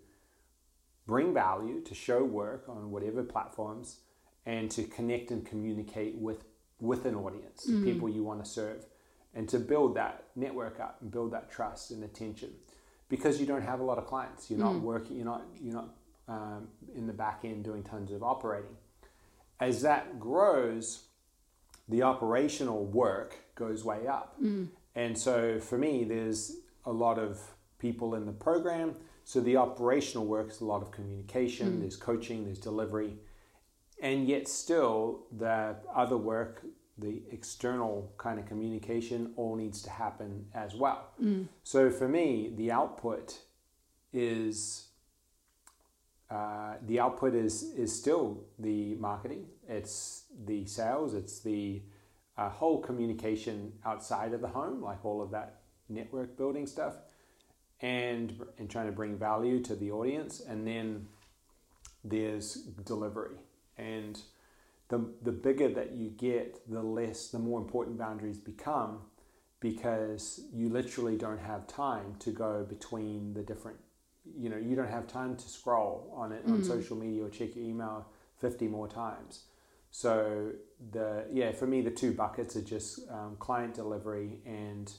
[1.08, 4.00] bring value to show work on whatever platforms
[4.46, 6.44] and to connect and communicate with
[6.80, 7.84] with an audience mm-hmm.
[7.84, 8.86] people you want to serve
[9.34, 12.52] and to build that network up and build that trust and attention
[13.12, 14.50] because you don't have a lot of clients.
[14.50, 15.18] You're not working.
[15.18, 15.44] You're not.
[15.62, 15.90] You're not
[16.30, 18.78] um, in the back end doing tons of operating.
[19.60, 21.04] As that grows,
[21.92, 24.42] the operational work goes way up.
[24.42, 24.70] Mm.
[24.96, 27.40] And so for me, there's a lot of
[27.78, 28.96] people in the program.
[29.26, 31.82] So the operational work is a lot of communication, mm.
[31.82, 33.18] there's coaching, there's delivery.
[34.02, 36.66] And yet, still, the other work,
[36.98, 41.10] the external kind of communication, all needs to happen as well.
[41.22, 41.48] Mm.
[41.64, 43.38] So for me, the output
[44.12, 44.88] is
[46.32, 49.48] uh, the output is is still the marketing.
[49.68, 51.14] It's the sales.
[51.14, 51.82] It's the
[52.38, 55.60] uh, whole communication outside of the home, like all of that
[55.90, 56.96] network building stuff,
[57.82, 60.40] and and trying to bring value to the audience.
[60.40, 61.08] And then
[62.06, 62.56] there's
[62.86, 63.36] delivery.
[63.78, 64.18] And
[64.88, 69.00] the the bigger that you get, the less, the more important boundaries become,
[69.60, 73.80] because you literally don't have time to go between the different
[74.38, 77.56] you know you don't have time to scroll on it on social media or check
[77.56, 78.06] your email
[78.40, 79.44] 50 more times
[79.90, 80.52] so
[80.92, 84.94] the yeah for me the two buckets are just um, client delivery and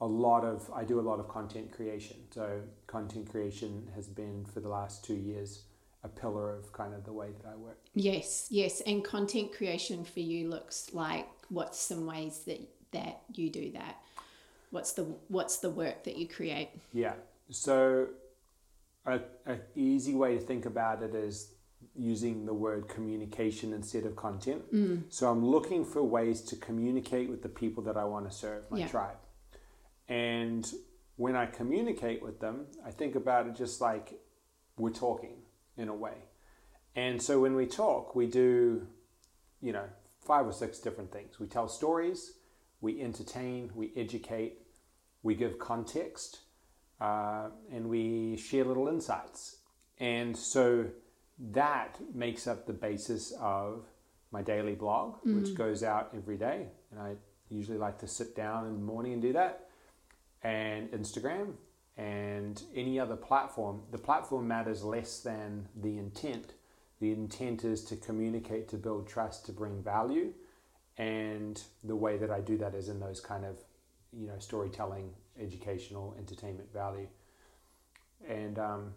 [0.00, 4.44] a lot of i do a lot of content creation so content creation has been
[4.52, 5.62] for the last two years
[6.04, 8.82] a pillar of kind of the way that i work Yes, yes.
[8.82, 12.60] And content creation for you looks like what's some ways that
[12.92, 13.96] that you do that?
[14.70, 16.68] What's the what's the work that you create?
[16.92, 17.14] Yeah.
[17.50, 18.08] So,
[19.06, 21.52] a, a easy way to think about it is
[21.94, 24.70] using the word communication instead of content.
[24.72, 25.04] Mm.
[25.08, 28.70] So I'm looking for ways to communicate with the people that I want to serve,
[28.70, 28.88] my Yeah.
[28.88, 29.16] tribe.
[30.08, 30.70] And
[31.16, 34.20] when I communicate with them, I think about it just like
[34.76, 35.42] we're talking
[35.76, 36.16] in a way.
[36.94, 38.86] And so when we talk, we do,
[39.60, 39.88] you know,
[40.20, 41.38] five or six different things.
[41.40, 42.32] We tell stories,
[42.80, 44.62] we entertain, we educate,
[45.22, 46.40] we give context,
[47.00, 49.58] uh, and we share little insights.
[49.98, 50.86] And so
[51.52, 53.84] that makes up the basis of
[54.30, 56.66] my daily blog, which goes out every day.
[56.90, 57.14] And I
[57.48, 59.68] usually like to sit down in the morning and do that.
[60.42, 61.54] And Instagram
[61.96, 63.82] and any other platform.
[63.90, 66.52] The platform matters less than the intent.
[67.00, 70.32] The intent is to communicate, to build trust, to bring value.
[70.98, 73.58] And the way that I do that is in those kind of,
[74.12, 75.10] you know, storytelling,
[75.40, 77.08] educational, entertainment value.
[78.28, 78.94] And um,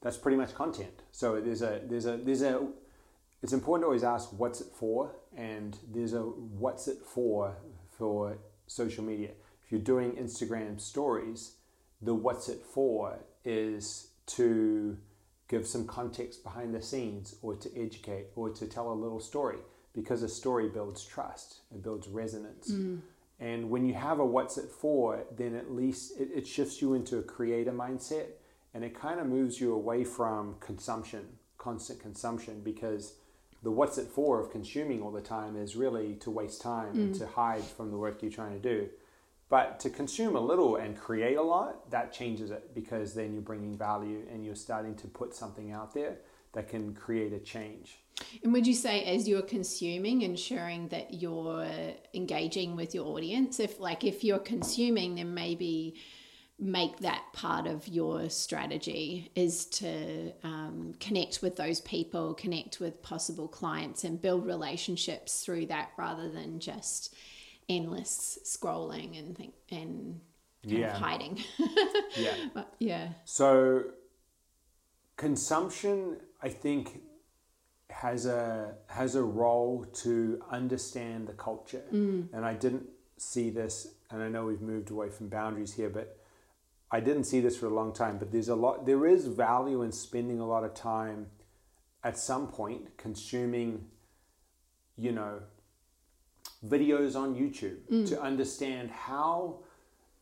[0.00, 1.02] that's pretty much content.
[1.12, 2.66] So there's a there's a there's a
[3.42, 7.56] it's important to always ask what's it for, and there's a what's it for
[7.98, 9.30] for social media.
[9.64, 11.56] If you're doing Instagram stories,
[12.00, 14.96] the what's it for is to
[15.48, 19.58] give some context behind the scenes, or to educate, or to tell a little story,
[19.92, 22.72] because a story builds trust, it builds resonance.
[23.38, 26.94] And when you have a what's it for, then at least it, it shifts you
[26.94, 28.26] into a creator mindset
[28.72, 31.26] and it kind of moves you away from consumption,
[31.58, 33.14] constant consumption, because
[33.62, 37.14] the what's it for of consuming all the time is really to waste time and
[37.14, 37.18] mm.
[37.18, 38.88] to hide from the work you're trying to do.
[39.48, 43.42] But to consume a little and create a lot, that changes it because then you're
[43.42, 46.18] bringing value and you're starting to put something out there
[46.56, 47.98] that can create a change.
[48.42, 51.68] And would you say, as you're consuming, ensuring that you're
[52.14, 53.60] engaging with your audience?
[53.60, 55.96] If, like, if you're consuming, then maybe
[56.58, 63.02] make that part of your strategy is to um, connect with those people, connect with
[63.02, 67.14] possible clients, and build relationships through that rather than just
[67.68, 70.20] endless scrolling and think and
[70.66, 70.94] kind Yeah.
[70.94, 71.44] of hiding.
[72.16, 72.34] Yeah.
[72.54, 73.82] but yeah, So
[75.16, 77.00] consumption, I think,
[77.90, 81.84] has a has a role to understand the culture.
[81.92, 82.28] Mm.
[82.32, 86.18] And I didn't see this, and I know we've moved away from boundaries here, but
[86.90, 88.18] I didn't see this for a long time.
[88.18, 88.86] But there's a lot.
[88.86, 91.26] There is value in spending a lot of time
[92.04, 93.86] at some point consuming,
[94.96, 95.40] you know,
[96.64, 98.08] videos on YouTube mm.
[98.08, 99.60] to understand how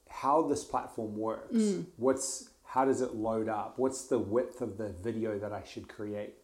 [0.08, 1.56] how this platform works.
[1.56, 1.86] Mm.
[1.96, 3.78] What's how does it load up?
[3.78, 6.34] What's the width of the video that I should create?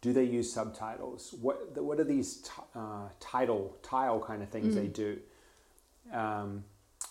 [0.00, 1.34] Do they use subtitles?
[1.40, 5.18] What what are these t- uh, title tile kind of things they do?
[6.12, 6.62] Um,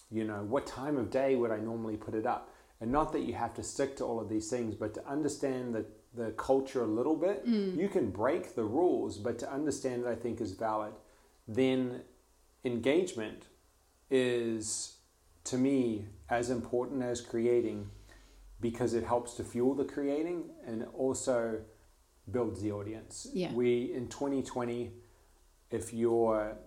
[0.10, 2.54] you know, what time of day would I normally put it up?
[2.80, 5.76] And not that you have to stick to all of these things, but to understand
[5.76, 10.08] the, the culture a little bit, you can break the rules, but to understand it,
[10.08, 10.94] I think is valid.
[11.48, 12.02] Then
[12.64, 13.44] engagement
[14.10, 14.96] is,
[15.44, 17.90] to me, as important as creating
[18.62, 21.60] because it helps to fuel the creating and also
[22.30, 23.28] builds the audience.
[23.34, 23.52] Yeah.
[23.54, 24.92] We, in 2020,
[25.72, 26.58] if you're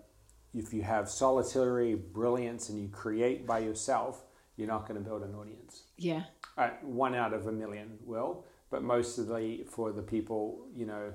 [0.53, 4.23] if you have solitary brilliance and you create by yourself,
[4.55, 5.83] you're not going to build an audience.
[5.97, 6.23] Yeah.
[6.57, 11.11] Uh, one out of a million will, but mostly for the people, you know,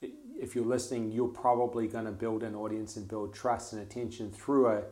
[0.00, 4.30] if you're listening, you're probably going to build an audience and build trust and attention
[4.30, 4.82] through a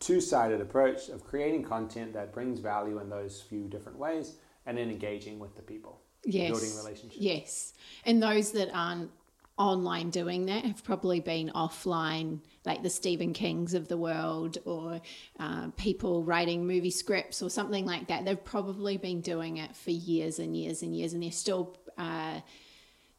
[0.00, 4.36] two-sided approach of creating content that brings value in those few different ways
[4.66, 6.50] and then engaging with the people yes.
[6.50, 7.20] building relationships.
[7.20, 7.72] Yes.
[8.04, 9.10] And those that aren't
[9.58, 15.02] online doing that have probably been offline like the stephen kings of the world or
[15.38, 18.24] uh, people writing movie scripts or something like that.
[18.24, 22.40] They've probably been doing it for years and years and years and they're still uh,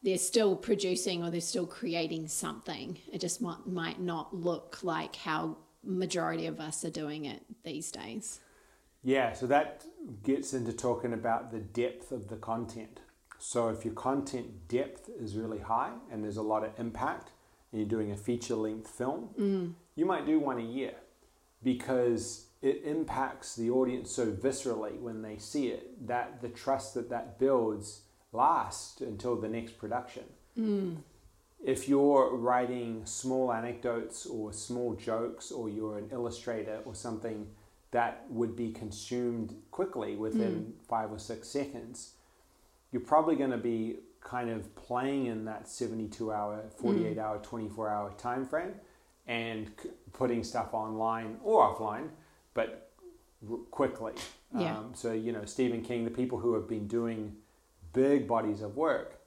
[0.02, 2.98] they're still producing or they're still creating something.
[3.12, 7.90] It just might, might not look like how majority of us are doing it these
[7.90, 8.40] days.
[9.02, 9.84] Yeah, so that
[10.22, 13.00] gets into talking about the depth of the content.
[13.38, 17.32] So if your content depth is really high and there's a lot of impact
[17.70, 19.72] and you're doing a feature length film, mm.
[19.96, 20.94] you might do one a year
[21.64, 27.10] because it impacts the audience so viscerally when they see it that the trust that
[27.10, 28.02] that builds
[28.32, 30.24] lasts until the next production.
[30.56, 30.98] Mm
[31.64, 37.46] if you're writing small anecdotes or small jokes or you're an illustrator or something
[37.92, 40.88] that would be consumed quickly within mm.
[40.88, 42.14] five or six seconds,
[42.90, 47.20] you're probably going to be kind of playing in that 72 hour, 48 mm.
[47.20, 48.74] hour, 24 hour time frame
[49.26, 52.08] and c- putting stuff online or offline,
[52.54, 52.90] but
[53.48, 54.14] r- quickly.
[54.56, 54.78] Yeah.
[54.78, 57.36] Um, so, you know, Stephen King, the people who have been doing
[57.92, 59.21] big bodies of work,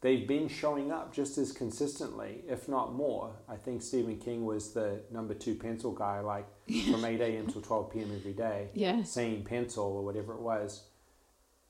[0.00, 3.32] they've been showing up just as consistently, if not more.
[3.48, 6.46] I think Stephen King was the number two pencil guy, like
[6.90, 7.46] from 8 a.m.
[7.46, 8.12] till 12 p.m.
[8.14, 9.02] every day, yeah.
[9.02, 10.84] same pencil or whatever it was.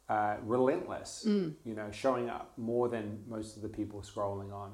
[0.08, 1.52] Uh, relentless, mm.
[1.66, 4.72] you know, showing up more than most of the people scrolling on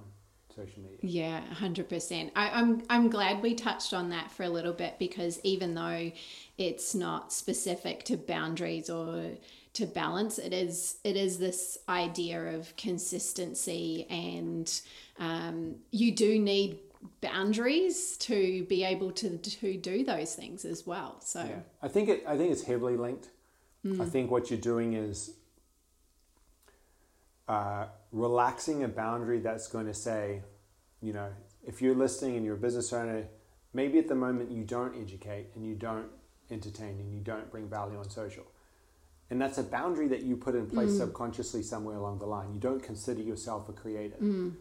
[0.55, 0.99] social media.
[1.03, 2.31] Yeah, hundred percent.
[2.37, 6.13] I'm I'm glad we touched on that for a little bit because even though
[6.57, 9.33] it's not specific to boundaries or
[9.75, 14.81] to balance it is it is this idea of consistency and
[15.19, 16.79] um, you do need
[17.21, 21.59] boundaries to be able to to do those things as well so yeah.
[21.83, 23.29] i think it i think it's heavily linked
[23.85, 24.01] mm.
[24.01, 25.35] i think what you're doing is
[27.47, 30.41] uh, relaxing a boundary that's going to say
[31.03, 31.29] you know
[31.67, 33.27] if you're listening and you're a business owner
[33.75, 36.09] maybe at the moment you don't educate and you don't
[36.51, 38.45] entertain and you don't bring value on social
[39.31, 40.99] and that's a boundary that you put in place mm.
[40.99, 42.53] subconsciously somewhere along the line.
[42.53, 44.17] You don't consider yourself a creator.
[44.21, 44.55] Mm.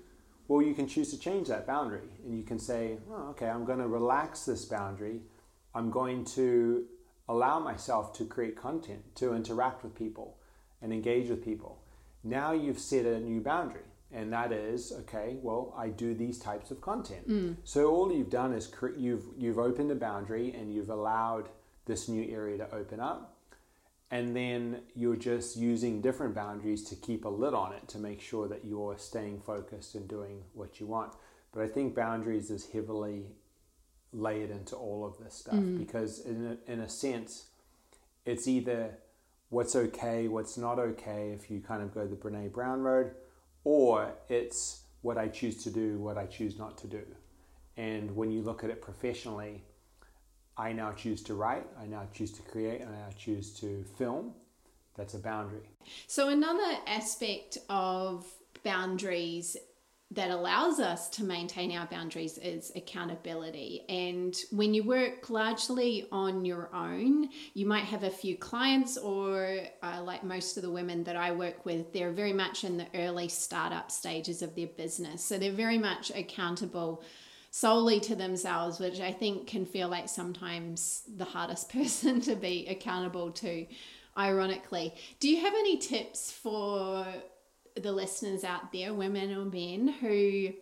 [0.48, 3.66] Well, you can choose to change that boundary and you can say, oh, okay, I'm
[3.66, 5.22] going to relax this boundary.
[5.76, 6.86] I'm going to
[7.28, 10.38] allow myself to create content, to interact with people
[10.82, 11.80] and engage with people.
[12.24, 15.38] Now you've set a new boundary, and that is okay.
[15.42, 17.28] Well, I do these types of content.
[17.28, 17.58] Mm.
[17.64, 21.50] So all you've done is cre- you've you've opened a boundary and you've allowed
[21.86, 23.33] this new area to open up
[24.14, 28.22] and then you're just using different boundaries to keep a lid on it to make
[28.22, 31.14] sure that you're staying focused and doing what you want.
[31.52, 33.26] But I think boundaries is heavily
[34.12, 35.80] layered into all of this stuff mm.
[35.80, 37.46] because, in a, in a sense,
[38.24, 39.00] it's either
[39.50, 43.16] what's okay, what's not okay if you kind of go the Brene Brown road,
[43.64, 47.02] or it's what I choose to do, what I choose not to do.
[47.78, 49.64] And when you look at it professionally,
[50.58, 54.34] I now choose to write, I now choose to create, I now choose to film.
[54.96, 55.70] That's a boundary.
[56.08, 58.28] So, another aspect of
[58.64, 59.58] boundaries
[60.12, 63.84] that allows us to maintain our boundaries is accountability.
[63.90, 69.62] And when you work largely on your own, you might have a few clients, or
[69.82, 72.86] uh, like most of the women that I work with, they're very much in the
[72.94, 75.26] early startup stages of their business.
[75.26, 77.04] So they're very much accountable
[77.56, 82.66] solely to themselves, which I think can feel like sometimes the hardest person to be
[82.68, 83.68] accountable to,
[84.18, 84.96] ironically.
[85.20, 87.06] Do you have any tips for
[87.80, 90.54] the listeners out there, women or men, who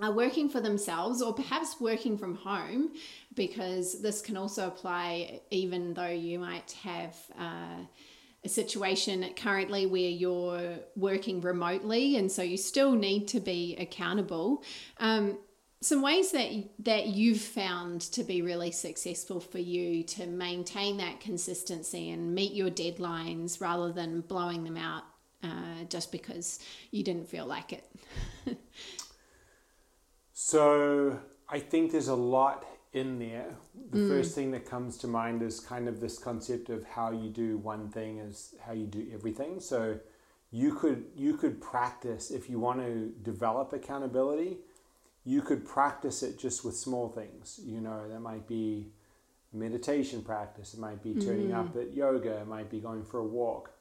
[0.00, 2.92] are working for themselves or perhaps working from home
[3.34, 7.80] because this can also apply even though you might have uh,
[8.44, 14.62] a situation currently where you're working remotely and so you still need to be accountable
[14.98, 15.38] um,
[15.86, 21.20] some ways that that you've found to be really successful for you to maintain that
[21.20, 25.04] consistency and meet your deadlines rather than blowing them out
[25.44, 26.58] uh, just because
[26.90, 27.88] you didn't feel like it.
[30.32, 31.18] so
[31.48, 33.54] I think there's a lot in there.
[33.92, 34.08] The mm.
[34.08, 37.58] first thing that comes to mind is kind of this concept of how you do
[37.58, 39.60] one thing is how you do everything.
[39.60, 39.98] So
[40.50, 44.58] you could you could practice if you want to develop accountability
[45.26, 47.60] you could practice it just with small things.
[47.64, 48.92] You know, that might be
[49.52, 51.54] meditation practice, it might be turning Mm.
[51.66, 53.72] up at yoga, it might be going for a walk.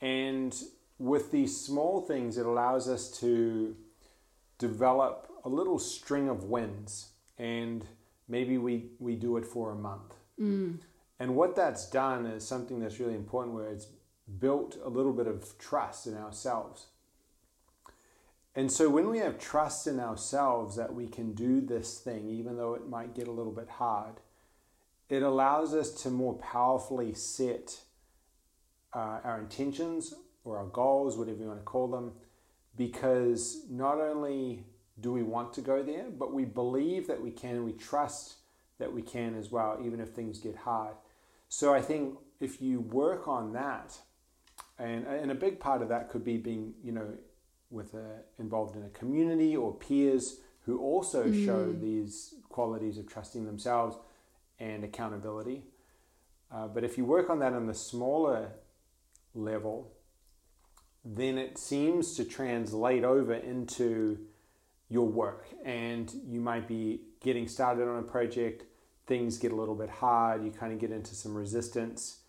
[0.00, 0.54] And
[0.98, 3.74] with these small things, it allows us to
[4.58, 7.12] develop a little string of wins.
[7.38, 7.84] And
[8.28, 10.14] maybe we, we do it for a month.
[10.38, 10.78] Mm.
[11.18, 13.88] And what that's done is something that's really important where it's
[14.38, 16.86] built a little bit of trust in ourselves.
[18.58, 22.56] And so when we have trust in ourselves that we can do this thing, even
[22.56, 24.14] though it might get a little bit hard,
[25.08, 27.82] it allows us to more powerfully set
[28.92, 32.10] uh, our intentions or our goals, whatever you want to call them,
[32.76, 34.64] because not only
[34.98, 38.38] do we want to go there, but we believe that we can, we trust
[38.80, 40.96] that we can as well, even if things get hard.
[41.48, 44.00] So I think if you work on that,
[44.80, 47.06] and, and a big part of that could be being, you know,
[47.70, 53.46] with a, involved in a community or peers who also show these qualities of trusting
[53.46, 53.96] themselves
[54.58, 55.64] and accountability.
[56.52, 58.52] Uh, but if you work on that on the smaller
[59.34, 59.92] level,
[61.04, 64.18] then it seems to translate over into
[64.88, 65.46] your work.
[65.64, 68.64] And you might be getting started on a project,
[69.06, 72.20] things get a little bit hard, you kind of get into some resistance,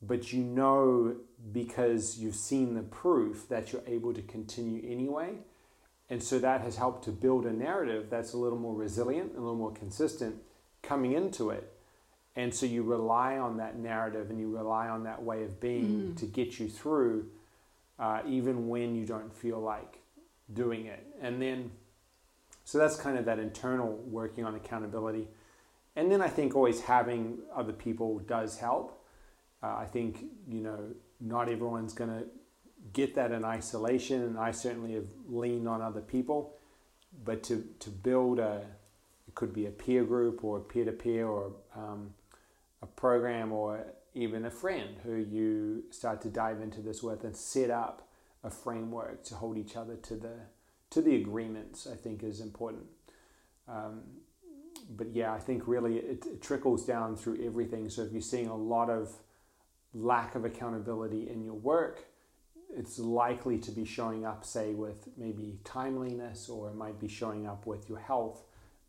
[0.00, 1.16] but you know
[1.52, 5.34] because you've seen the proof that you're able to continue anyway.
[6.10, 9.40] And so that has helped to build a narrative that's a little more resilient, a
[9.40, 10.36] little more consistent
[10.82, 11.72] coming into it.
[12.34, 16.14] And so you rely on that narrative and you rely on that way of being
[16.16, 17.26] to get you through,
[17.98, 19.98] uh, even when you don't feel like
[20.52, 21.04] doing it.
[21.20, 21.72] And then,
[22.64, 25.26] so that's kind of that internal working on accountability.
[25.96, 28.97] And then I think always having other people does help.
[29.62, 30.78] Uh, I think, you know,
[31.20, 32.24] not everyone's going to
[32.92, 36.54] get that in isolation, and I certainly have leaned on other people.
[37.24, 38.62] But to, to build a,
[39.26, 42.14] it could be a peer group or peer to peer or um,
[42.82, 43.84] a program or
[44.14, 48.08] even a friend who you start to dive into this with and set up
[48.44, 50.34] a framework to hold each other to the
[50.90, 52.86] to the agreements I think is important.
[53.68, 54.02] Um,
[54.96, 57.90] but yeah, I think really it, it trickles down through everything.
[57.90, 59.12] So if you're seeing a lot of
[59.94, 62.04] lack of accountability in your work,
[62.76, 67.46] it's likely to be showing up, say, with maybe timeliness, or it might be showing
[67.46, 68.42] up with your health,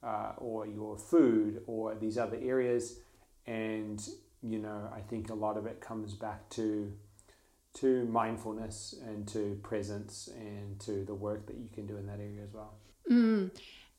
[0.03, 2.99] uh, or your food, or these other areas.
[3.47, 4.07] And
[4.41, 6.93] you know, I think a lot of it comes back to
[7.75, 12.19] to mindfulness and to presence and to the work that you can do in that
[12.19, 12.73] area as well.
[13.09, 13.51] Mm.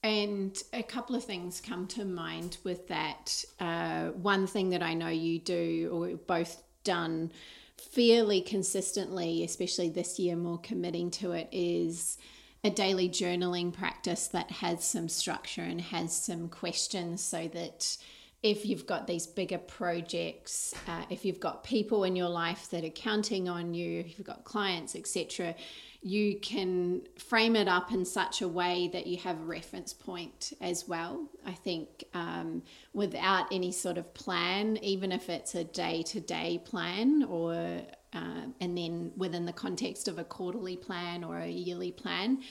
[0.02, 3.44] And a couple of things come to mind with that.
[3.60, 7.32] Uh, one thing that I know you do, or both done
[7.76, 12.18] fairly consistently, especially this year, more committing to it, is
[12.62, 17.96] a daily journaling practice that has some structure and has some questions so that
[18.42, 22.84] if you've got these bigger projects, uh, if you've got people in your life that
[22.84, 25.54] are counting on you, if you've got clients, etc.,
[26.02, 30.52] you can frame it up in such a way that you have a reference point
[30.60, 31.28] as well.
[31.44, 32.62] I think um,
[32.94, 37.82] without any sort of plan, even if it's a day to day plan or
[38.12, 42.42] uh, and then within the context of a quarterly plan or a yearly plan,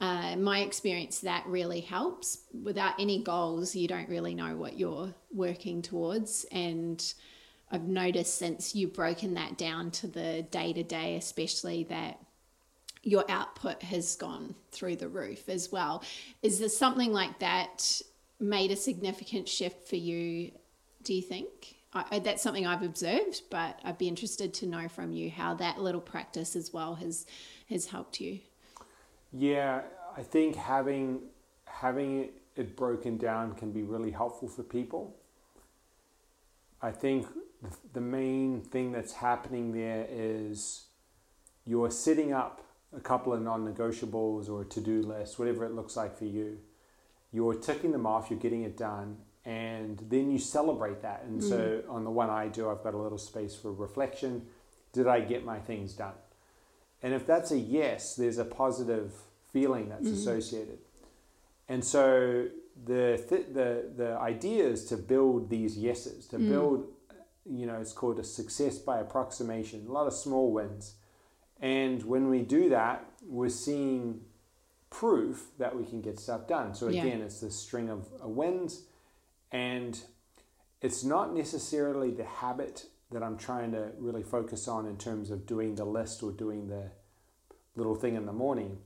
[0.00, 2.38] uh, my experience that really helps.
[2.62, 6.44] Without any goals, you don't really know what you're working towards.
[6.50, 7.14] And
[7.70, 12.18] I've noticed since you've broken that down to the day to day, especially that
[13.04, 16.02] your output has gone through the roof as well.
[16.42, 18.00] Is there something like that
[18.40, 20.50] made a significant shift for you,
[21.02, 21.76] do you think?
[21.92, 25.80] I, that's something I've observed, but I'd be interested to know from you how that
[25.80, 27.24] little practice as well has
[27.70, 28.40] has helped you.
[29.32, 29.82] Yeah,
[30.16, 31.22] I think having
[31.66, 35.14] having it broken down can be really helpful for people.
[36.82, 37.26] I think
[37.92, 40.86] the main thing that's happening there is
[41.64, 42.63] you're setting up
[42.96, 46.58] a couple of non-negotiables or a to-do list, whatever it looks like for you.
[47.32, 51.24] You're ticking them off, you're getting it done, and then you celebrate that.
[51.24, 51.48] And mm.
[51.48, 54.46] so on the one I do, I've got a little space for reflection.
[54.92, 56.14] Did I get my things done?
[57.02, 59.12] And if that's a yes, there's a positive
[59.52, 60.14] feeling that's mm-hmm.
[60.14, 60.78] associated.
[61.68, 62.46] And so
[62.86, 66.48] the, th- the the idea is to build these yeses, to mm.
[66.48, 66.88] build,
[67.44, 70.94] you know, it's called a success by approximation, a lot of small wins.
[71.60, 74.20] And when we do that, we're seeing
[74.90, 76.74] proof that we can get stuff done.
[76.74, 77.24] So again, yeah.
[77.24, 78.82] it's this string of wins,
[79.50, 80.00] and
[80.80, 85.46] it's not necessarily the habit that I'm trying to really focus on in terms of
[85.46, 86.90] doing the list or doing the
[87.76, 88.78] little thing in the morning.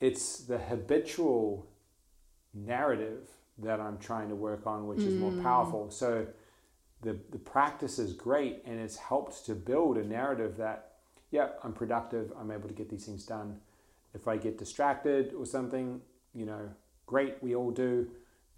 [0.00, 1.66] It's the habitual
[2.54, 3.28] narrative
[3.58, 5.42] that I'm trying to work on, which is more mm.
[5.42, 5.90] powerful.
[5.90, 6.26] So
[7.02, 10.89] the the practice is great, and it's helped to build a narrative that,
[11.30, 12.32] yeah, I'm productive.
[12.38, 13.58] I'm able to get these things done.
[14.14, 16.00] If I get distracted or something,
[16.34, 16.70] you know,
[17.06, 17.36] great.
[17.42, 18.08] We all do.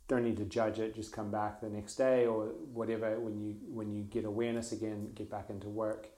[0.08, 0.94] Don't need to judge it.
[0.94, 3.18] Just come back the next day or whatever.
[3.18, 6.08] When you when you get awareness again, get back into work,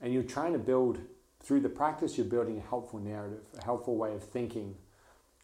[0.00, 1.00] and you're trying to build
[1.40, 2.18] through the practice.
[2.18, 4.76] You're building a helpful narrative, a helpful way of thinking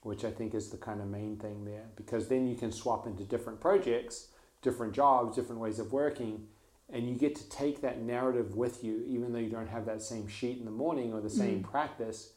[0.03, 1.87] which I think is the kind of main thing there.
[1.97, 4.29] Because then you can swap into different projects,
[4.63, 6.47] different jobs, different ways of working,
[6.91, 10.03] and you get to take that narrative with you, even though you don't have that
[10.03, 11.71] same sheet in the morning or the same mm.
[11.71, 12.33] practice.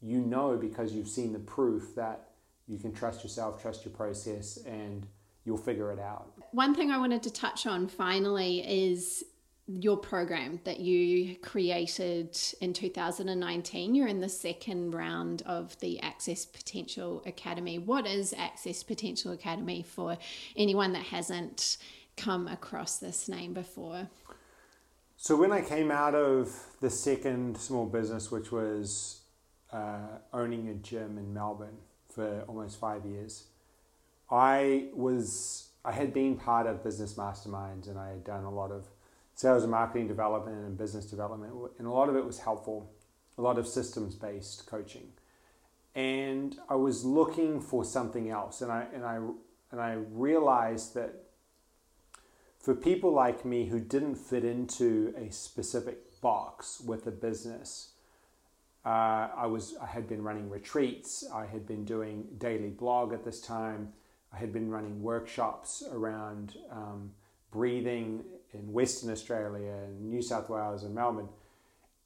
[0.00, 2.28] You know because you've seen the proof that
[2.66, 5.06] you can trust yourself, trust your process, and
[5.44, 6.32] you'll figure it out.
[6.52, 9.24] One thing I wanted to touch on finally is
[9.68, 13.94] your program that you created in 2019.
[13.94, 17.78] You're in the second round of the Access Potential Academy.
[17.78, 20.16] What is Access Potential Academy for
[20.56, 21.76] anyone that hasn't
[22.18, 24.10] come across this name before?
[25.16, 29.22] So, when I came out of the second small business, which was
[29.72, 33.44] uh, owning a gym in Melbourne for almost five years,
[34.30, 38.70] I was I had been part of business masterminds and I had done a lot
[38.70, 38.86] of
[39.34, 41.52] sales and marketing development and business development.
[41.78, 42.90] And a lot of it was helpful,
[43.38, 45.08] a lot of systems based coaching.
[45.94, 48.60] And I was looking for something else.
[48.60, 49.16] And I, and I,
[49.70, 51.27] and I realized that
[52.58, 57.92] for people like me who didn't fit into a specific box with a business,
[58.84, 61.24] uh, I was I had been running retreats.
[61.32, 63.92] I had been doing daily blog at this time.
[64.32, 67.12] I had been running workshops around um,
[67.50, 71.28] breathing in Western Australia and New South Wales and Melbourne.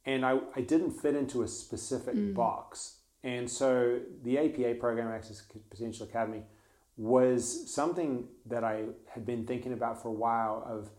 [0.04, 2.34] And I, I didn't fit into a specific mm.
[2.34, 2.96] box.
[3.24, 6.42] And so the APA program, Access Potential Academy,
[6.96, 10.90] was something that I had been thinking about for a while of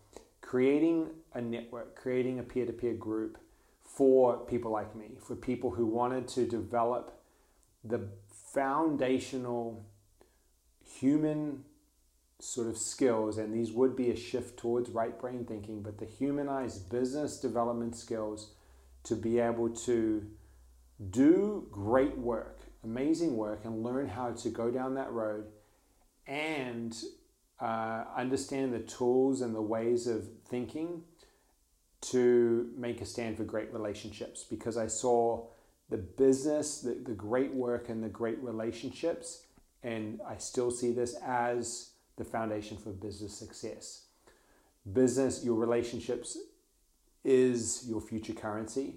[0.42, 3.38] creating a network, creating a peer to peer group
[3.84, 7.20] for people like me, for people who wanted to develop
[7.84, 8.08] the
[8.54, 9.86] foundational
[10.84, 11.64] human
[12.40, 16.06] sort of skills, and these would be a shift towards right brain thinking, but the
[16.06, 18.52] humanized business development skills
[19.04, 20.26] to be able to
[21.10, 25.46] do great work, amazing work, and learn how to go down that road
[26.28, 26.96] and
[27.60, 31.04] uh, understand the tools and the ways of thinking
[32.02, 35.48] to make a stand for great relationships because I saw
[35.90, 39.44] the business, the, the great work, and the great relationships.
[39.84, 44.04] And I still see this as the foundation for business success.
[44.92, 46.38] Business, your relationships
[47.24, 48.96] is your future currency,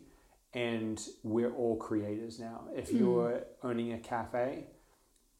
[0.53, 2.62] and we're all creators now.
[2.74, 2.99] If mm.
[2.99, 4.66] you're owning a cafe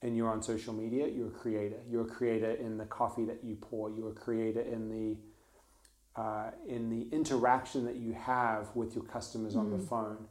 [0.03, 1.79] and you're on social media, you're a creator.
[1.89, 3.91] You're a creator in the coffee that you pour.
[3.91, 5.17] You're a creator in the
[6.21, 9.59] uh, in the interaction that you have with your customers mm.
[9.59, 9.87] on the hmm.
[9.87, 10.27] phone,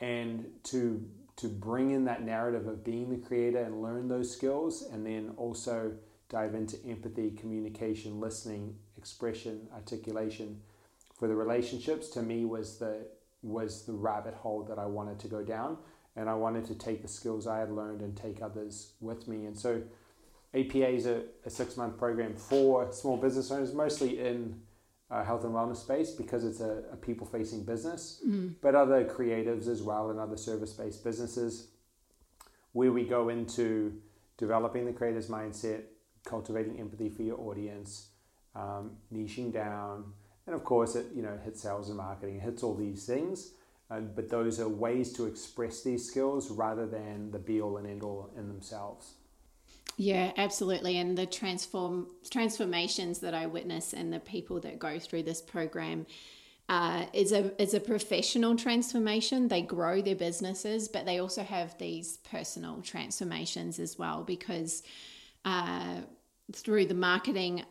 [0.00, 4.82] and to to bring in that narrative of being the creator and learn those skills,
[4.92, 5.92] and then also
[6.28, 10.60] dive into empathy, communication, listening, expression, articulation
[11.20, 13.06] for the relationships to me was the
[13.42, 15.76] was the rabbit hole that I wanted to go down
[16.16, 19.46] and I wanted to take the skills I had learned and take others with me
[19.46, 19.82] and so
[20.54, 24.60] APA is a, a six month program for small business owners mostly in
[25.10, 28.54] uh, health and wellness space because it's a, a people facing business mm.
[28.60, 31.68] but other creatives as well and other service based businesses
[32.72, 34.00] where we go into
[34.36, 35.82] developing the creator's mindset
[36.24, 38.08] cultivating empathy for your audience,
[38.54, 40.12] um, niching down,
[40.46, 43.52] and of course it you know hits sales and marketing, it hits all these things.
[43.90, 47.86] Uh, but those are ways to express these skills rather than the be all and
[47.86, 49.14] end all in themselves.
[49.96, 50.98] Yeah, absolutely.
[50.98, 56.06] And the transform transformations that I witness and the people that go through this program
[56.70, 59.48] uh, is a is a professional transformation.
[59.48, 64.84] They grow their businesses, but they also have these personal transformations as well because
[65.44, 65.96] uh,
[66.52, 67.64] through the marketing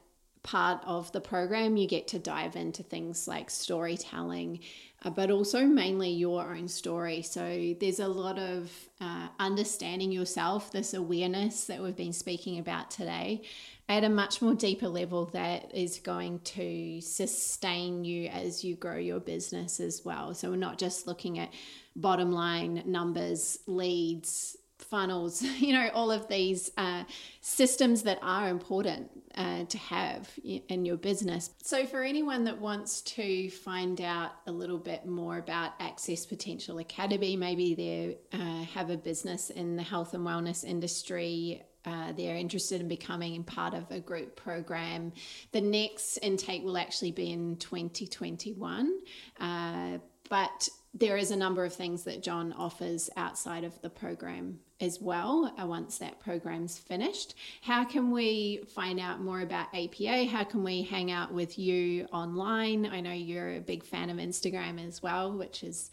[0.43, 4.59] part of the program, you get to dive into things like storytelling,
[5.03, 7.21] uh, but also mainly your own story.
[7.21, 12.91] So there's a lot of uh, understanding yourself, this awareness that we've been speaking about
[12.91, 13.43] today,
[13.87, 18.97] at a much more deeper level that is going to sustain you as you grow
[18.97, 20.33] your business as well.
[20.35, 21.49] So we're not just looking at
[21.95, 27.03] bottom line numbers, leads, funnels, you know, all of these uh,
[27.41, 31.51] systems that are important uh, to have in your business.
[31.63, 36.79] So, for anyone that wants to find out a little bit more about Access Potential
[36.79, 41.63] Academy, maybe they uh, have a business in the health and wellness industry.
[41.85, 45.13] uh, they're interested in becoming part of a group program.
[45.53, 48.99] The next intake will actually be in 2021,
[49.39, 49.97] uh,
[50.29, 54.99] but there is a number of things that John offers outside of the program as
[54.99, 57.35] well uh, once that program's finished.
[57.61, 60.25] How can we find out more about APA?
[60.25, 62.85] How can we hang out with you online?
[62.85, 65.91] I know you're a big fan of Instagram as well, which is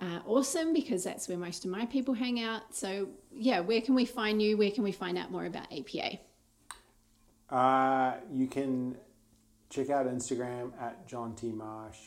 [0.00, 2.74] uh, awesome because that's where most of my people hang out.
[2.74, 4.56] So, yeah, where can we find you?
[4.56, 6.18] Where can we find out more about APA?
[7.48, 8.96] Uh, you can
[9.70, 11.52] check out Instagram at John T.
[11.52, 11.98] Marsh.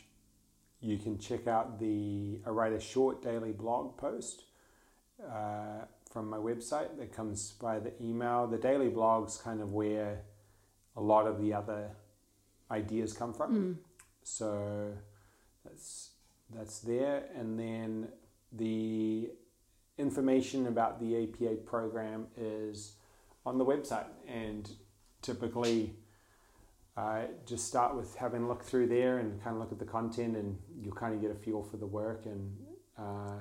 [0.80, 4.44] You can check out the I write a short daily blog post
[5.24, 8.48] uh, from my website that comes by the email.
[8.48, 10.22] The daily blog's kind of where
[10.96, 11.90] a lot of the other
[12.70, 13.56] ideas come from.
[13.56, 13.76] Mm.
[14.24, 14.94] So
[15.66, 16.12] that's
[16.56, 17.26] that's there.
[17.36, 18.10] And then
[18.52, 19.32] the
[19.98, 22.94] information about the APA program is
[23.46, 24.08] on the website.
[24.28, 24.70] And
[25.22, 25.96] typically,
[26.98, 29.86] uh, just start with having a look through there and kind of look at the
[29.86, 32.58] content, and you'll kind of get a feel for the work, and
[32.98, 33.36] uh,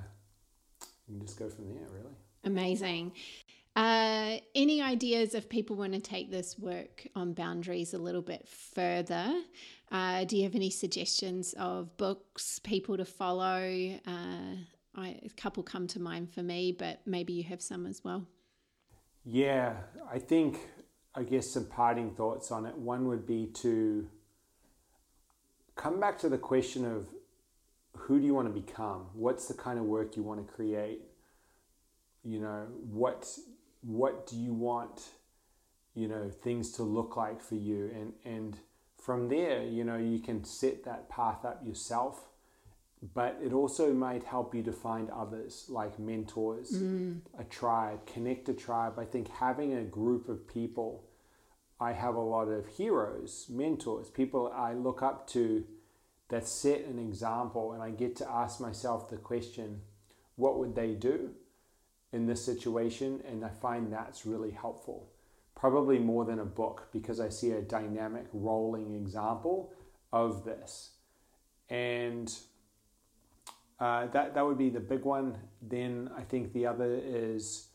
[1.09, 2.15] you can just go from there, really.
[2.45, 3.13] Amazing.
[3.75, 8.47] Uh, any ideas if people want to take this work on boundaries a little bit
[8.49, 9.43] further?
[9.93, 13.99] Uh, do you have any suggestions of books, people to follow?
[14.07, 14.57] Uh,
[14.95, 18.25] I, a couple come to mind for me, but maybe you have some as well.
[19.25, 19.75] Yeah,
[20.11, 20.59] I think,
[21.17, 22.77] I guess, some parting thoughts on it.
[22.77, 24.09] One would be to
[25.75, 27.07] come back to the question of
[27.97, 29.07] who do you want to become?
[29.15, 31.01] What's the kind of work you want to create?
[32.23, 33.27] You know, what
[33.83, 35.11] what do you want
[35.95, 38.59] you know things to look like for you and and
[39.01, 42.29] from there you know you can set that path up yourself
[43.15, 47.19] but it also might help you to find others like mentors mm.
[47.39, 51.05] a tribe connect a tribe i think having a group of people
[51.81, 55.65] i have a lot of heroes mentors people i look up to
[56.29, 59.81] that set an example and i get to ask myself the question
[60.37, 61.31] what would they do
[62.13, 65.11] in this situation, and I find that's really helpful.
[65.55, 69.73] Probably more than a book because I see a dynamic, rolling example
[70.13, 70.91] of this.
[71.69, 72.33] And
[73.81, 75.37] uh, that, that would be the big one.
[75.61, 77.69] Then I think the other is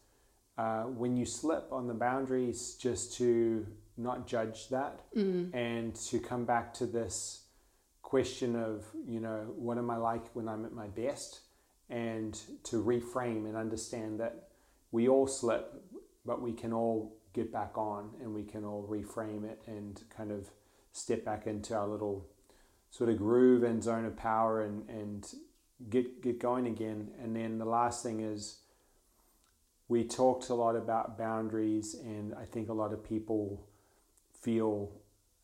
[0.58, 3.66] uh, when you slip on the boundaries, just to
[4.02, 5.54] not judge that mm.
[5.54, 7.44] and to come back to this
[8.02, 11.42] question of, you know, what am I like when I'm at my best?
[11.92, 14.48] and to reframe and understand that
[14.92, 15.84] we all slip,
[16.26, 20.32] but we can all get back on and we can all reframe it and kind
[20.32, 20.50] of
[20.94, 22.26] step back into our little
[22.90, 25.34] sort of groove and zone of power and, and
[25.90, 27.12] get get going again.
[27.22, 28.60] And then the last thing is
[29.90, 33.68] we talked a lot about boundaries and I think a lot of people
[34.42, 34.92] feel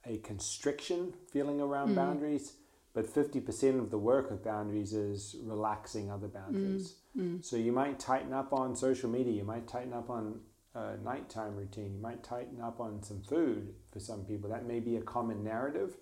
[0.06, 1.95] a constriction feeling around mm.
[1.95, 2.54] boundaries
[2.98, 6.95] but 50% of the work of boundaries is relaxing other boundaries.
[7.16, 7.45] Mm, mm.
[7.45, 10.39] So you might tighten up on social media, you might tighten up on
[10.74, 14.50] a nighttime routine, you might tighten up on some food for some people.
[14.50, 15.95] That may be a common narrative.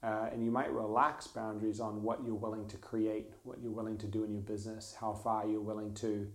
[0.00, 3.98] Uh, and you might relax boundaries on what you're willing to create, what you're willing
[3.98, 6.30] to do in your business, how far you're willing to,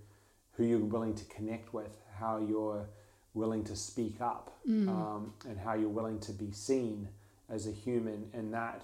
[0.52, 2.90] who you're willing to connect with, how you're
[3.34, 4.88] willing to speak up, mm.
[4.88, 7.07] um, and how you're willing to be seen
[7.49, 8.30] as a human.
[8.34, 8.84] And that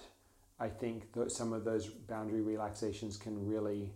[0.60, 3.92] I think that some of those boundary relaxations can really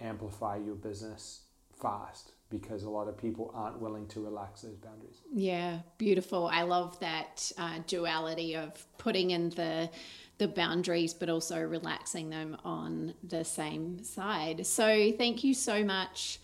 [0.00, 1.40] amplify your business
[1.80, 5.20] fast because a lot of people aren't willing to relax those boundaries.
[5.32, 6.46] Yeah, beautiful.
[6.46, 9.90] I love that uh, duality of putting in the
[10.38, 14.66] the boundaries but also relaxing them on the same side.
[14.66, 16.40] So thank you so much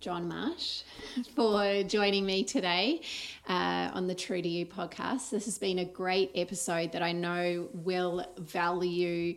[0.00, 0.82] John Marsh
[1.34, 3.00] for joining me today
[3.48, 5.30] uh, on the True to You podcast.
[5.30, 9.36] This has been a great episode that I know will value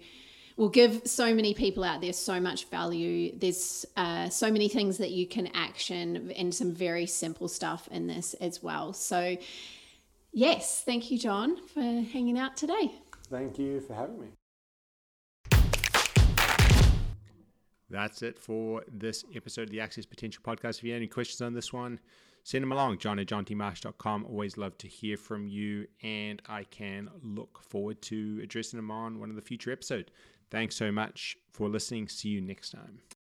[0.60, 3.34] will give so many people out there so much value.
[3.39, 8.07] There's uh, so many things that you can action and some very simple stuff in
[8.07, 8.91] this as well.
[8.91, 9.38] So,
[10.34, 12.91] yes, thank you, John, for hanging out today.
[13.30, 14.28] Thank you for having me.
[17.90, 20.78] That's it for this episode of the Access Potential Podcast.
[20.78, 22.00] If you have any questions on this one,
[22.44, 23.00] send them along.
[23.00, 24.26] John at johntmarsh.com.
[24.26, 29.20] Always love to hear from you, and I can look forward to addressing them on
[29.20, 30.12] one of the future episodes.
[30.52, 32.08] Thanks so much for listening.
[32.08, 33.18] See you next time.